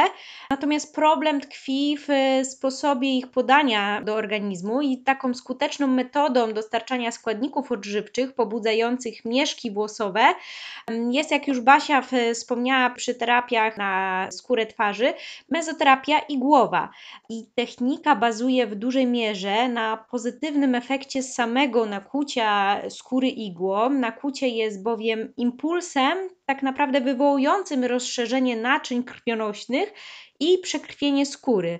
natomiast 0.49 0.95
problem 0.95 1.41
tkwi 1.41 1.97
w 1.97 2.07
sposobie 2.47 3.17
ich 3.17 3.27
podania 3.27 4.01
do 4.01 4.15
organizmu 4.15 4.81
i 4.81 4.97
taką 4.97 5.33
skuteczną 5.33 5.87
metodą 5.87 6.53
dostarczania 6.53 7.11
składników 7.11 7.71
odżywczych 7.71 8.33
pobudzających 8.33 9.25
mieszki 9.25 9.71
włosowe 9.71 9.86
jest, 11.11 11.31
jak 11.31 11.47
już 11.47 11.61
Basia 11.61 12.03
wspomniała 12.33 12.89
przy 12.89 13.15
terapiach 13.15 13.77
na 13.77 14.27
skórę 14.31 14.65
twarzy, 14.65 15.13
mezoterapia 15.49 16.19
igłowa. 16.19 16.89
I 17.29 17.45
technika 17.55 18.15
bazuje 18.15 18.67
w 18.67 18.75
dużej 18.75 19.07
mierze 19.07 19.69
na 19.69 20.05
pozytywnym 20.11 20.75
efekcie 20.75 21.23
samego 21.23 21.85
nakłucia 21.85 22.81
skóry 22.89 23.27
igłą. 23.27 23.89
Nakłucie 23.89 24.47
jest 24.47 24.83
bowiem 24.83 25.33
impulsem 25.37 26.17
tak 26.45 26.63
naprawdę 26.63 27.01
wywołującym 27.01 27.85
rozszerzenie 27.85 28.55
naczyń 28.55 29.03
krwionośnych 29.03 29.93
i 30.39 30.57
przekrwienie 30.57 31.25
skóry. 31.25 31.79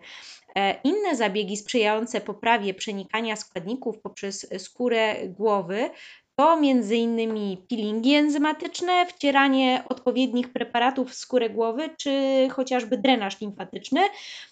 E, 0.56 0.82
inne 0.84 1.16
zabiegi 1.16 1.58
sprzyjające 1.58 2.22
poprawie 2.22 2.74
przenikania 2.74 3.36
składników 3.36 4.00
poprzez 4.00 4.48
skórę 4.58 5.16
głowy 5.28 5.90
to 6.40 6.54
m.in. 6.54 7.58
peelingi 7.70 8.14
enzymatyczne, 8.14 9.06
wcieranie 9.06 9.84
odpowiednich 9.90 10.54
preparatów 10.54 11.12
w 11.12 11.16
skórę 11.16 11.50
głowy, 11.50 11.90
czy 11.98 12.12
chociażby 12.52 12.98
drenaż 12.98 13.42
limfatyczny. 13.42 14.02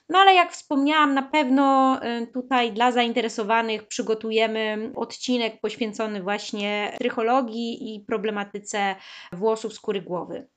No 0.09 0.19
ale 0.19 0.33
jak 0.33 0.51
wspomniałam, 0.51 1.13
na 1.13 1.21
pewno 1.21 1.97
y, 2.03 2.27
tutaj 2.27 2.71
dla 2.71 2.91
zainteresowanych 2.91 3.87
przygotujemy 3.87 4.91
odcinek 4.95 5.61
poświęcony 5.61 6.23
właśnie 6.23 6.91
trychologii 6.99 7.95
i 7.95 7.99
problematyce 7.99 8.95
włosów 9.31 9.73
skóry 9.73 10.01
głowy. 10.01 10.47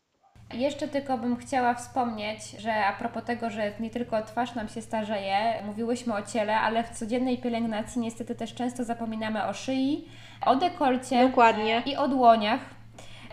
Jeszcze 0.54 0.88
tylko 0.88 1.18
bym 1.18 1.36
chciała 1.36 1.74
wspomnieć, 1.74 2.50
że 2.58 2.84
a 2.84 2.92
propos 2.92 3.24
tego, 3.24 3.50
że 3.50 3.72
nie 3.80 3.90
tylko 3.90 4.22
twarz 4.22 4.54
nam 4.54 4.68
się 4.68 4.82
starzeje, 4.82 5.62
mówiłyśmy 5.66 6.14
o 6.14 6.22
ciele, 6.22 6.60
ale 6.60 6.84
w 6.84 6.90
codziennej 6.90 7.38
pielęgnacji 7.38 8.00
niestety 8.00 8.34
też 8.34 8.54
często 8.54 8.84
zapominamy 8.84 9.44
o 9.44 9.52
szyi, 9.52 10.08
o 10.46 10.56
dekolcie 10.56 11.28
Dokładnie. 11.28 11.82
i 11.86 11.96
o 11.96 12.08
dłoniach. 12.08 12.60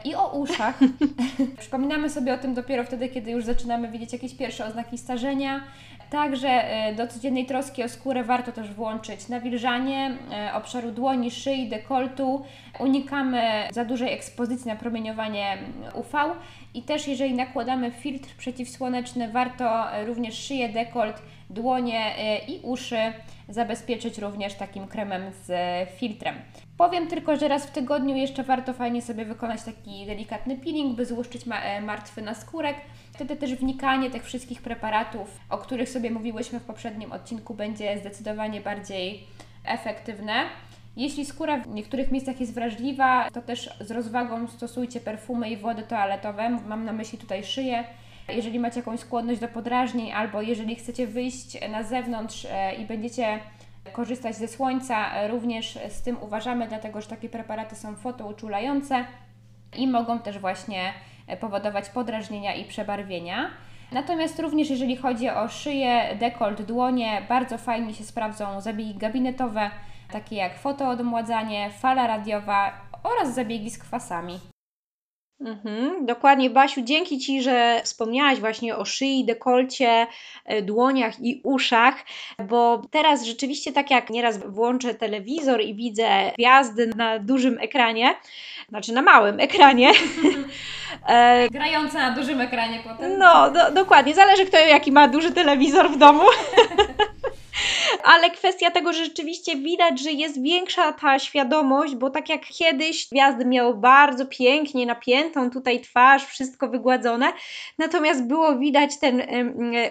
I 0.06 0.16
o 0.16 0.28
uszach. 0.28 0.80
Przypominamy 1.60 2.10
sobie 2.10 2.34
o 2.34 2.38
tym 2.38 2.54
dopiero 2.54 2.84
wtedy, 2.84 3.10
kiedy 3.10 3.32
już 3.32 3.46
zaczynamy 3.46 3.88
widzieć 3.88 4.14
jakieś 4.14 4.36
pierwsze 4.36 4.66
oznaki 4.66 4.98
starzenia. 4.98 5.62
Także 6.10 6.48
e, 6.48 6.96
do 6.96 7.08
codziennej 7.08 7.46
troski 7.46 7.84
o 7.84 7.90
skórę 7.90 8.24
warto 8.24 8.52
też 8.52 8.74
włączyć 8.74 9.28
nawilżanie 9.28 10.18
e, 10.32 10.54
obszaru 10.54 10.92
dłoni, 10.92 11.32
szyi, 11.32 11.70
dekoltu. 11.70 12.46
Unikamy 12.80 13.42
za 13.72 13.86
dużej 13.86 14.14
ekspozycji 14.14 14.68
na 14.68 14.76
promieniowanie 14.76 15.58
UV 15.94 16.36
i 16.74 16.82
też 16.82 17.08
jeżeli 17.08 17.34
nakładamy 17.34 17.92
filtr 17.92 18.30
przeciwsłoneczny, 18.38 19.32
warto 19.32 19.92
e, 19.94 20.06
również 20.06 20.36
szyję, 20.38 20.70
dekolt, 20.70 21.22
dłonie 21.50 22.16
i 22.48 22.60
uszy 22.64 22.98
zabezpieczyć 23.50 24.18
również 24.18 24.54
takim 24.54 24.88
kremem 24.88 25.24
z 25.44 25.52
filtrem. 25.90 26.36
Powiem 26.78 27.08
tylko, 27.08 27.36
że 27.36 27.48
raz 27.48 27.66
w 27.66 27.72
tygodniu 27.72 28.16
jeszcze 28.16 28.44
warto 28.44 28.74
fajnie 28.74 29.02
sobie 29.02 29.26
wykonać 29.26 29.64
taki 29.64 30.06
delikatny 30.06 30.58
peeling, 30.58 30.96
by 30.96 31.06
złuszczyć 31.06 31.46
ma 31.46 31.62
e, 31.62 31.82
martwy 31.82 32.22
naskórek. 32.22 32.76
Wtedy 33.14 33.36
też 33.36 33.56
wnikanie 33.56 34.12
tych 34.12 34.24
wszystkich 34.24 34.62
preparatów, 34.62 35.40
o 35.50 35.58
których 35.58 35.90
sobie 35.90 36.12
mówiłyśmy 36.12 36.60
w 36.60 36.64
poprzednim 36.64 37.12
odcinku, 37.12 37.54
będzie 37.54 37.98
zdecydowanie 37.98 38.62
bardziej 38.62 39.28
efektywne. 39.66 40.34
Jeśli 40.98 41.26
skóra 41.26 41.60
w 41.60 41.68
niektórych 41.68 42.12
miejscach 42.12 42.40
jest 42.40 42.54
wrażliwa, 42.54 43.30
to 43.34 43.42
też 43.42 43.70
z 43.80 43.92
rozwagą 43.92 44.48
stosujcie 44.48 45.00
perfumy 45.00 45.50
i 45.50 45.58
wody 45.58 45.84
toaletowe. 45.84 46.50
Mam 46.50 46.86
na 46.86 46.94
myśli 46.94 47.18
tutaj 47.18 47.44
szyję. 47.44 47.84
Jeżeli 48.28 48.60
macie 48.60 48.80
jakąś 48.80 49.00
skłonność 49.00 49.40
do 49.40 49.48
podrażnień, 49.48 50.12
albo 50.12 50.42
jeżeli 50.42 50.76
chcecie 50.76 51.08
wyjść 51.08 51.70
na 51.70 51.84
zewnątrz 51.84 52.48
e, 52.52 52.76
i 52.76 52.86
będziecie 52.86 53.40
korzystać 53.94 54.36
ze 54.36 54.48
słońca, 54.48 55.14
e, 55.14 55.28
również 55.28 55.80
z 55.90 56.02
tym 56.02 56.18
uważamy, 56.24 56.68
dlatego 56.68 57.02
że 57.02 57.08
takie 57.08 57.30
preparaty 57.30 57.76
są 57.76 57.96
fotouczulające 57.96 59.06
i 59.78 59.88
mogą 59.88 60.20
też 60.20 60.40
właśnie 60.40 60.94
e, 61.28 61.38
powodować 61.38 61.90
podrażnienia 61.90 62.56
i 62.56 62.66
przebarwienia. 62.66 63.50
Natomiast 63.92 64.40
również 64.40 64.70
jeżeli 64.70 64.96
chodzi 64.96 65.30
o 65.30 65.48
szyję, 65.48 66.16
dekolt, 66.20 66.62
dłonie, 66.62 67.22
bardzo 67.30 67.58
fajnie 67.58 67.94
się 67.94 68.04
sprawdzą 68.04 68.62
zabiegi 68.62 68.96
gabinetowe, 68.96 69.72
takie 70.12 70.36
jak 70.36 70.58
fotoodmładzanie, 70.58 71.70
fala 71.70 72.08
radiowa 72.08 72.72
oraz 73.04 73.36
zabiegi 73.36 73.70
z 73.70 73.78
kwasami. 73.78 74.40
Mhm, 75.42 76.06
dokładnie, 76.06 76.50
Basiu, 76.50 76.82
dzięki 76.82 77.20
Ci, 77.20 77.42
że 77.42 77.82
wspomniałaś 77.84 78.40
właśnie 78.40 78.78
o 78.78 78.86
szyi, 78.86 79.26
dekolcie, 79.26 80.08
e, 80.46 80.62
dłoniach 80.62 81.14
i 81.20 81.42
uszach, 81.44 81.96
bo 82.48 82.82
teraz 82.92 83.24
rzeczywiście 83.24 83.72
tak 83.72 83.92
jak 83.92 84.10
nieraz 84.10 84.38
włączę 84.38 84.94
telewizor 84.94 85.62
i 85.62 85.76
widzę 85.76 86.32
gwiazdy 86.38 86.92
na 86.96 87.20
dużym 87.20 87.58
ekranie, 87.60 88.16
znaczy 88.70 88.94
na 88.94 89.02
małym 89.02 89.40
ekranie. 89.40 89.92
e, 91.08 91.50
Grające 91.50 91.98
na 91.98 92.12
dużym 92.12 92.42
ekranie 92.42 92.80
potem. 92.84 93.18
No, 93.18 93.52
do, 93.52 93.72
dokładnie, 93.72 94.16
zależy 94.16 94.46
kto 94.46 94.58
jaki 94.58 94.92
ma 94.92 95.08
duży 95.08 95.32
telewizor 95.32 95.92
w 95.92 95.98
domu. 95.98 96.24
ale 98.14 98.30
kwestia 98.30 98.72
tego, 98.72 98.94
że 98.94 99.06
rzeczywiście 99.06 99.56
widać, 99.56 100.00
że 100.00 100.12
jest 100.12 100.42
większa 100.42 100.94
ta 100.94 101.20
świadomość, 101.20 101.96
bo 101.96 102.10
tak 102.10 102.30
jak 102.30 102.46
kiedyś 102.46 103.08
gwiazdy 103.12 103.46
miały 103.46 103.74
bardzo 103.74 104.26
pięknie 104.26 104.86
napiętą 104.86 105.50
tutaj 105.50 105.82
twarz, 105.82 106.26
wszystko 106.26 106.68
wygładzone, 106.68 107.34
natomiast 107.78 108.24
było 108.24 108.56
widać 108.56 109.00
ten 109.00 109.22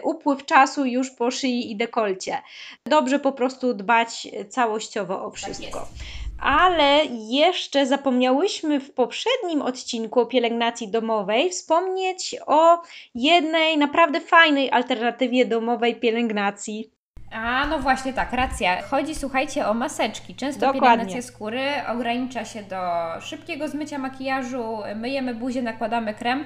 upływ 0.03 0.45
czasu 0.45 0.85
już 0.85 1.11
po 1.11 1.31
szyi 1.31 1.71
i 1.71 1.77
dekolcie. 1.77 2.43
Dobrze 2.87 3.19
po 3.19 3.33
prostu 3.33 3.75
dbać 3.75 4.29
całościowo 4.49 5.25
o 5.25 5.31
wszystko. 5.31 5.79
Tak 5.79 5.89
ale 6.45 7.01
jeszcze 7.31 7.87
zapomniałyśmy 7.87 8.81
w 8.81 8.91
poprzednim 8.91 9.63
odcinku 9.63 10.21
o 10.21 10.27
pielęgnacji 10.27 10.89
domowej 10.89 11.51
wspomnieć 11.51 12.37
o 12.47 12.83
jednej 13.15 13.79
naprawdę 13.79 14.21
fajnej 14.21 14.71
alternatywie 14.71 15.47
domowej 15.47 15.97
pielęgnacji. 15.97 16.94
A, 17.35 17.67
no 17.67 17.79
właśnie 17.79 18.13
tak, 18.13 18.33
racja. 18.33 18.83
Chodzi, 18.83 19.15
słuchajcie, 19.15 19.69
o 19.69 19.75
maseczki. 19.75 20.35
Często 20.35 20.61
Dokładnie. 20.61 20.81
pielęgnacja 20.81 21.23
skóry 21.23 21.63
ogranicza 21.89 22.45
się 22.45 22.63
do 22.63 22.81
szybkiego 23.21 23.69
zmycia 23.69 23.99
makijażu, 23.99 24.79
myjemy 24.97 25.35
buzię, 25.35 25.63
nakładamy 25.63 26.15
krem, 26.15 26.45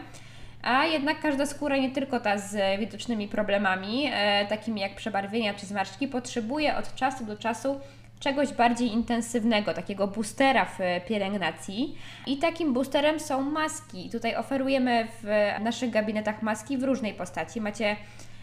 a 0.62 0.84
jednak 0.84 1.20
każda 1.20 1.46
skóra, 1.46 1.76
nie 1.76 1.90
tylko 1.90 2.20
ta 2.20 2.38
z 2.38 2.80
widocznymi 2.80 3.28
problemami, 3.28 4.10
e, 4.12 4.46
takimi 4.46 4.80
jak 4.80 4.94
przebarwienia 4.94 5.54
czy 5.54 5.66
zmarszczki, 5.66 6.08
potrzebuje 6.08 6.76
od 6.76 6.94
czasu 6.94 7.24
do 7.24 7.36
czasu 7.36 7.80
czegoś 8.20 8.52
bardziej 8.52 8.92
intensywnego, 8.92 9.74
takiego 9.74 10.06
boostera 10.06 10.64
w 10.64 10.78
pielęgnacji. 11.08 11.98
I 12.26 12.36
takim 12.36 12.72
boosterem 12.72 13.20
są 13.20 13.42
maski. 13.42 14.10
Tutaj 14.10 14.36
oferujemy 14.36 15.08
w 15.22 15.54
naszych 15.60 15.90
gabinetach 15.90 16.42
maski 16.42 16.78
w 16.78 16.84
różnej 16.84 17.14
postaci. 17.14 17.60
Macie 17.60 17.96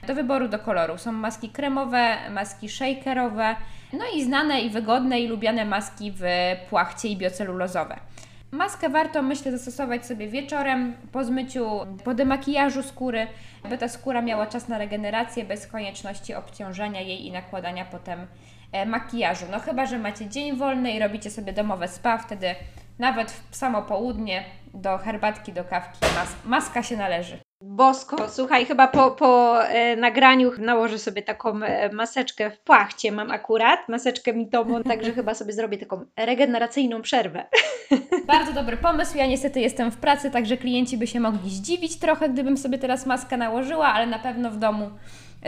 do 0.06 0.15
wyboru 0.15 0.48
do 0.48 0.60
koloru. 0.60 0.98
Są 0.98 1.12
maski 1.12 1.50
kremowe, 1.50 2.18
maski 2.30 2.70
shakerowe, 2.70 3.56
no 3.94 4.06
i 4.15 4.24
znane 4.24 4.62
i 4.62 4.70
wygodne 4.70 5.20
i 5.20 5.28
lubiane 5.28 5.65
maski 5.65 6.12
w 6.12 6.24
płachcie 6.70 7.08
i 7.08 7.18
biocelulozowe. 7.18 8.00
Maskę 8.52 8.89
warto, 8.89 9.22
myślę, 9.22 9.52
zastosować 9.52 10.06
sobie 10.06 10.28
wieczorem 10.28 10.94
po 11.12 11.24
zmyciu, 11.24 11.70
po 12.04 12.13
demakijażu 12.13 12.84
skóry, 12.84 13.28
by 13.70 13.78
ta 13.78 13.88
skóra 13.88 14.22
miała 14.22 14.48
czas 14.48 14.68
na 14.68 14.78
regenerację 14.78 15.46
bez 15.46 15.68
konieczności 15.68 16.34
obciążania 16.34 17.02
jej 17.02 17.26
i 17.28 17.32
nakładania 17.32 17.86
potem 17.86 18.28
e, 18.72 18.86
makijażu. 18.86 19.46
No 19.52 19.60
chyba, 19.60 19.86
że 19.86 20.00
macie 20.00 20.30
dzień 20.30 20.58
wolny 20.58 20.91
i 20.91 21.00
robicie 21.00 21.32
sobie 21.32 21.54
domowe 21.54 21.88
spa, 21.88 22.18
wtedy 22.18 22.56
nawet 22.99 23.31
w 23.51 23.55
samo 23.55 23.81
południe 23.81 24.43
do 24.73 24.97
herbatki, 24.97 25.53
do 25.53 25.63
kawki 25.63 25.99
mas 26.15 26.36
maska 26.45 26.84
się 26.84 26.97
należy. 26.97 27.39
Bosko, 27.62 28.29
słuchaj, 28.29 28.65
chyba 28.65 28.88
po, 28.88 29.12
po 29.12 29.63
e, 29.63 29.95
nagraniu 29.95 30.51
nałożę 30.60 30.99
sobie 30.99 31.21
taką 31.21 31.63
e, 31.63 31.89
maseczkę 31.89 32.51
w 32.51 32.60
płachcie, 32.60 33.12
mam 33.12 33.31
akurat, 33.31 33.89
maseczkę 33.89 34.34
mitową, 34.34 34.84
także 34.91 35.12
chyba 35.12 35.34
sobie 35.34 35.53
zrobię 35.53 35.77
taką 35.77 36.05
regeneracyjną 36.17 37.01
przerwę. 37.01 37.45
Bardzo 38.27 38.53
dobry 38.53 38.77
pomysł, 38.77 39.17
ja 39.17 39.25
niestety 39.25 39.60
jestem 39.60 39.91
w 39.91 39.97
pracy, 39.97 40.31
także 40.31 40.58
klienci 40.58 40.97
by 40.97 41.08
się 41.08 41.19
mogli 41.19 41.49
zdziwić 41.49 41.99
trochę, 41.99 42.29
gdybym 42.29 42.58
sobie 42.58 42.77
teraz 42.77 43.05
maskę 43.05 43.38
nałożyła, 43.38 43.88
ale 43.88 44.08
na 44.08 44.19
pewno 44.19 44.51
w 44.51 44.58
domu 44.58 44.91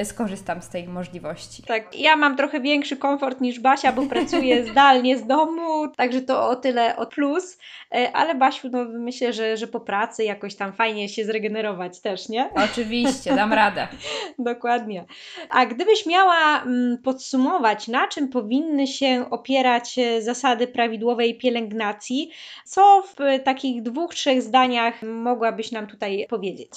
skorzystam 0.05 0.61
z 0.61 0.69
tej 0.69 0.87
możliwości. 0.87 1.63
Tak, 1.63 1.99
ja 1.99 2.15
mam 2.15 2.37
trochę 2.37 2.61
większy 2.61 2.97
komfort 2.97 3.41
niż 3.41 3.59
Basia, 3.59 3.91
bo 3.91 4.05
pracuję 4.05 4.63
zdalnie 4.71 5.17
z 5.17 5.27
domu, 5.27 5.87
także 5.97 6.21
to 6.21 6.49
o 6.49 6.55
tyle 6.55 6.95
od 6.95 7.13
plus, 7.13 7.57
e, 7.95 8.11
ale 8.13 8.35
Basiu, 8.35 8.69
no 8.71 8.85
myślę, 8.85 9.33
że, 9.33 9.57
że 9.57 9.67
po 9.67 9.79
pracy 9.79 10.23
jakoś 10.23 10.55
tam 10.55 10.73
fajnie 10.73 11.09
się 11.09 11.25
zregenerować 11.25 12.01
też, 12.01 12.29
nie? 12.29 12.49
Oczywiście, 12.53 13.35
dam 13.35 13.53
radę. 13.53 13.87
Dokładnie. 14.39 15.05
A 15.49 15.65
gdybyś 15.65 16.05
miała 16.05 16.61
mm, 16.61 16.97
podsumować, 16.97 17.87
na 17.87 18.07
czym 18.07 18.29
powinny 18.29 18.87
się 18.87 19.25
opierać 19.29 19.99
e, 19.99 20.21
zasady 20.21 20.67
prawidłowej 20.67 21.37
pielęgnacji, 21.37 22.31
co 22.65 23.03
w 23.03 23.43
takich 23.43 23.81
dwóch, 23.81 24.15
trzech 24.15 24.41
zdaniach 24.41 25.01
mogłabyś 25.03 25.71
nam 25.71 25.87
tutaj 25.87 26.25
powiedzieć? 26.29 26.71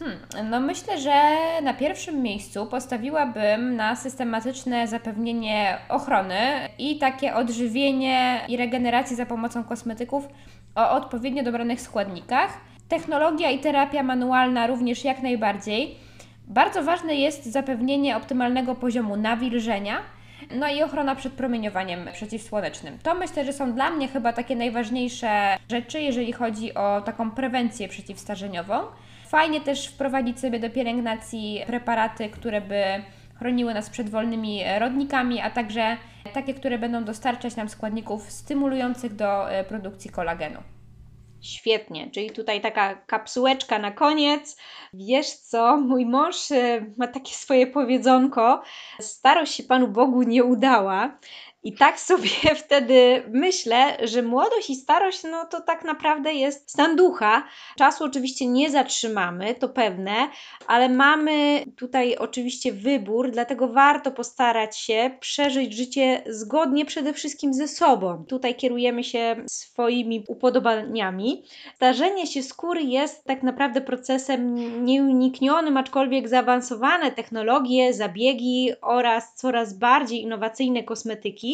Hmm, 0.00 0.50
no 0.50 0.60
myślę, 0.60 1.00
że 1.00 1.36
na 1.62 1.74
pierwszym 1.74 2.22
miejscu 2.22 2.66
postawiłabym 2.66 3.76
na 3.76 3.96
systematyczne 3.96 4.88
zapewnienie 4.88 5.78
ochrony 5.88 6.68
i 6.78 6.98
takie 6.98 7.34
odżywienie 7.34 8.40
i 8.48 8.56
regenerację 8.56 9.16
za 9.16 9.26
pomocą 9.26 9.64
kosmetyków 9.64 10.28
o 10.74 10.90
odpowiednio 10.90 11.42
dobranych 11.42 11.80
składnikach. 11.80 12.60
Technologia 12.88 13.50
i 13.50 13.58
terapia 13.58 14.02
manualna 14.02 14.66
również 14.66 15.04
jak 15.04 15.22
najbardziej. 15.22 15.96
Bardzo 16.46 16.82
ważne 16.82 17.14
jest 17.14 17.44
zapewnienie 17.44 18.16
optymalnego 18.16 18.74
poziomu 18.74 19.16
nawilżenia, 19.16 19.96
no 20.50 20.68
i 20.68 20.82
ochrona 20.82 21.14
przed 21.14 21.32
promieniowaniem 21.32 22.08
przeciwsłonecznym. 22.12 22.98
To 23.02 23.14
myślę, 23.14 23.44
że 23.44 23.52
są 23.52 23.72
dla 23.72 23.90
mnie 23.90 24.08
chyba 24.08 24.32
takie 24.32 24.56
najważniejsze 24.56 25.56
rzeczy, 25.70 26.00
jeżeli 26.00 26.32
chodzi 26.32 26.74
o 26.74 27.00
taką 27.00 27.30
prewencję 27.30 27.88
przeciwstarzeniową. 27.88 28.74
Fajnie 29.28 29.60
też 29.60 29.86
wprowadzić 29.86 30.40
sobie 30.40 30.60
do 30.60 30.70
pielęgnacji 30.70 31.62
preparaty, 31.66 32.28
które 32.28 32.60
by 32.60 32.84
chroniły 33.38 33.74
nas 33.74 33.90
przed 33.90 34.10
wolnymi 34.10 34.62
rodnikami, 34.78 35.40
a 35.40 35.50
także 35.50 35.96
takie, 36.34 36.54
które 36.54 36.78
będą 36.78 37.04
dostarczać 37.04 37.56
nam 37.56 37.68
składników 37.68 38.30
stymulujących 38.30 39.16
do 39.16 39.50
e, 39.50 39.64
produkcji 39.64 40.10
kolagenu. 40.10 40.58
Świetnie, 41.42 42.10
czyli 42.10 42.30
tutaj 42.30 42.60
taka 42.60 42.94
kapsułeczka 42.94 43.78
na 43.78 43.90
koniec. 43.90 44.56
Wiesz 44.92 45.30
co, 45.30 45.76
mój 45.76 46.06
mąż 46.06 46.52
e, 46.52 46.86
ma 46.96 47.06
takie 47.06 47.34
swoje 47.34 47.66
powiedzonko: 47.66 48.62
starość 49.00 49.54
się 49.54 49.62
Panu 49.62 49.88
Bogu 49.88 50.22
nie 50.22 50.44
udała. 50.44 51.18
I 51.62 51.72
tak 51.72 52.00
sobie 52.00 52.28
wtedy 52.64 53.22
myślę, 53.30 53.96
że 54.02 54.22
młodość 54.22 54.70
i 54.70 54.76
starość, 54.76 55.22
no 55.30 55.44
to 55.44 55.60
tak 55.60 55.84
naprawdę 55.84 56.34
jest 56.34 56.70
stan 56.70 56.96
ducha. 56.96 57.44
Czasu 57.78 58.04
oczywiście 58.04 58.46
nie 58.46 58.70
zatrzymamy, 58.70 59.54
to 59.54 59.68
pewne, 59.68 60.28
ale 60.66 60.88
mamy 60.88 61.64
tutaj 61.76 62.16
oczywiście 62.16 62.72
wybór, 62.72 63.30
dlatego 63.30 63.68
warto 63.68 64.10
postarać 64.10 64.78
się 64.78 65.10
przeżyć 65.20 65.74
życie 65.74 66.22
zgodnie 66.26 66.84
przede 66.84 67.12
wszystkim 67.12 67.54
ze 67.54 67.68
sobą. 67.68 68.24
Tutaj 68.28 68.54
kierujemy 68.54 69.04
się 69.04 69.36
swoimi 69.48 70.24
upodobaniami. 70.28 71.42
Starzenie 71.74 72.26
się 72.26 72.42
skóry 72.42 72.82
jest 72.82 73.24
tak 73.24 73.42
naprawdę 73.42 73.80
procesem 73.80 74.54
nieuniknionym, 74.84 75.76
aczkolwiek 75.76 76.28
zaawansowane 76.28 77.12
technologie, 77.12 77.94
zabiegi 77.94 78.70
oraz 78.82 79.34
coraz 79.34 79.78
bardziej 79.78 80.22
innowacyjne 80.22 80.82
kosmetyki 80.82 81.49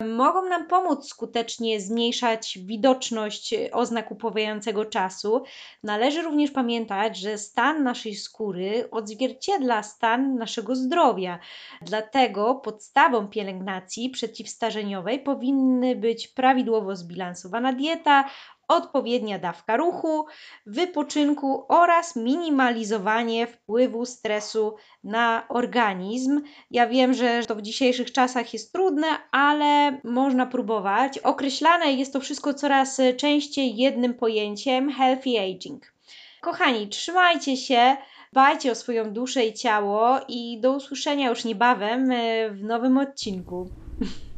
mogą 0.00 0.48
nam 0.48 0.66
pomóc 0.66 1.08
skutecznie 1.08 1.80
zmniejszać 1.80 2.58
widoczność 2.62 3.54
oznak 3.72 4.10
upływającego 4.10 4.84
czasu. 4.84 5.42
Należy 5.82 6.22
również 6.22 6.50
pamiętać, 6.50 7.18
że 7.18 7.38
stan 7.38 7.82
naszej 7.82 8.14
skóry 8.14 8.88
odzwierciedla 8.90 9.82
stan 9.82 10.34
naszego 10.34 10.76
zdrowia. 10.76 11.38
Dlatego 11.82 12.54
podstawą 12.54 13.28
pielęgnacji 13.28 14.10
przeciwstarzeniowej 14.10 15.20
powinny 15.20 15.96
być 15.96 16.28
prawidłowo 16.28 16.96
zbilansowana 16.96 17.72
dieta, 17.72 18.24
odpowiednia 18.68 19.38
dawka 19.38 19.76
ruchu, 19.76 20.26
wypoczynku 20.66 21.64
oraz 21.68 22.16
minimalizowanie 22.16 23.46
wpływu 23.46 24.06
stresu 24.06 24.74
na 25.04 25.44
organizm. 25.48 26.40
Ja 26.70 26.86
wiem, 26.86 27.14
że 27.14 27.42
to 27.46 27.54
w 27.54 27.62
dzisiejszych 27.62 28.12
czasach 28.12 28.52
jest 28.52 28.72
trudne, 28.72 29.06
ale 29.30 30.00
można 30.04 30.46
próbować. 30.46 31.18
Określane 31.18 31.92
jest 31.92 32.12
to 32.12 32.20
wszystko 32.20 32.54
coraz 32.54 33.00
częściej 33.16 33.76
jednym 33.76 34.14
pojęciem 34.14 34.92
healthy 34.92 35.30
aging. 35.40 35.92
Kochani, 36.40 36.88
trzymajcie 36.88 37.56
się, 37.56 37.96
dbajcie 38.32 38.72
o 38.72 38.74
swoją 38.74 39.12
duszę 39.12 39.46
i 39.46 39.54
ciało 39.54 40.20
i 40.28 40.60
do 40.60 40.72
usłyszenia 40.72 41.28
już 41.28 41.44
niebawem 41.44 42.10
e, 42.10 42.50
w 42.50 42.62
nowym 42.62 42.98
odcinku. 42.98 43.68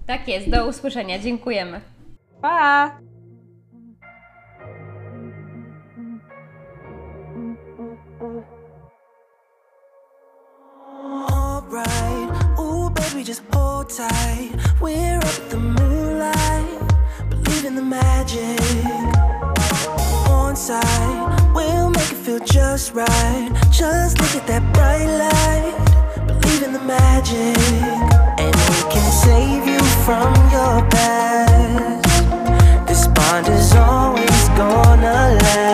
Tak 0.06 0.28
jest, 0.28 0.50
do 0.50 0.68
usłyszenia. 0.68 1.18
Dziękujemy. 1.18 1.80
Pa! 2.42 3.09
Alright, 11.72 12.58
ooh 12.58 12.90
baby, 12.90 13.22
just 13.22 13.42
hold 13.52 13.90
tight. 13.90 14.50
We're 14.80 15.18
up 15.18 15.48
the 15.50 15.56
moonlight, 15.56 16.80
believe 17.30 17.64
in 17.64 17.76
the 17.76 17.82
magic. 17.82 18.58
On 20.28 20.56
side, 20.56 21.54
we'll 21.54 21.90
make 21.90 22.10
it 22.10 22.16
feel 22.16 22.40
just 22.40 22.92
right. 22.92 23.52
Just 23.70 24.18
look 24.18 24.34
at 24.34 24.48
that 24.48 24.64
bright 24.74 25.06
light, 25.06 26.26
believe 26.26 26.64
in 26.64 26.72
the 26.72 26.80
magic, 26.80 27.56
and 28.40 28.52
we 28.52 28.90
can 28.90 29.12
save 29.12 29.64
you 29.64 29.78
from 30.04 30.34
your 30.50 30.82
past. 30.90 32.88
This 32.88 33.06
bond 33.06 33.46
is 33.46 33.76
always 33.76 34.48
gonna 34.58 35.38
last. 35.38 35.69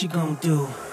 You 0.00 0.06
gonna 0.08 0.38
do? 0.40 0.87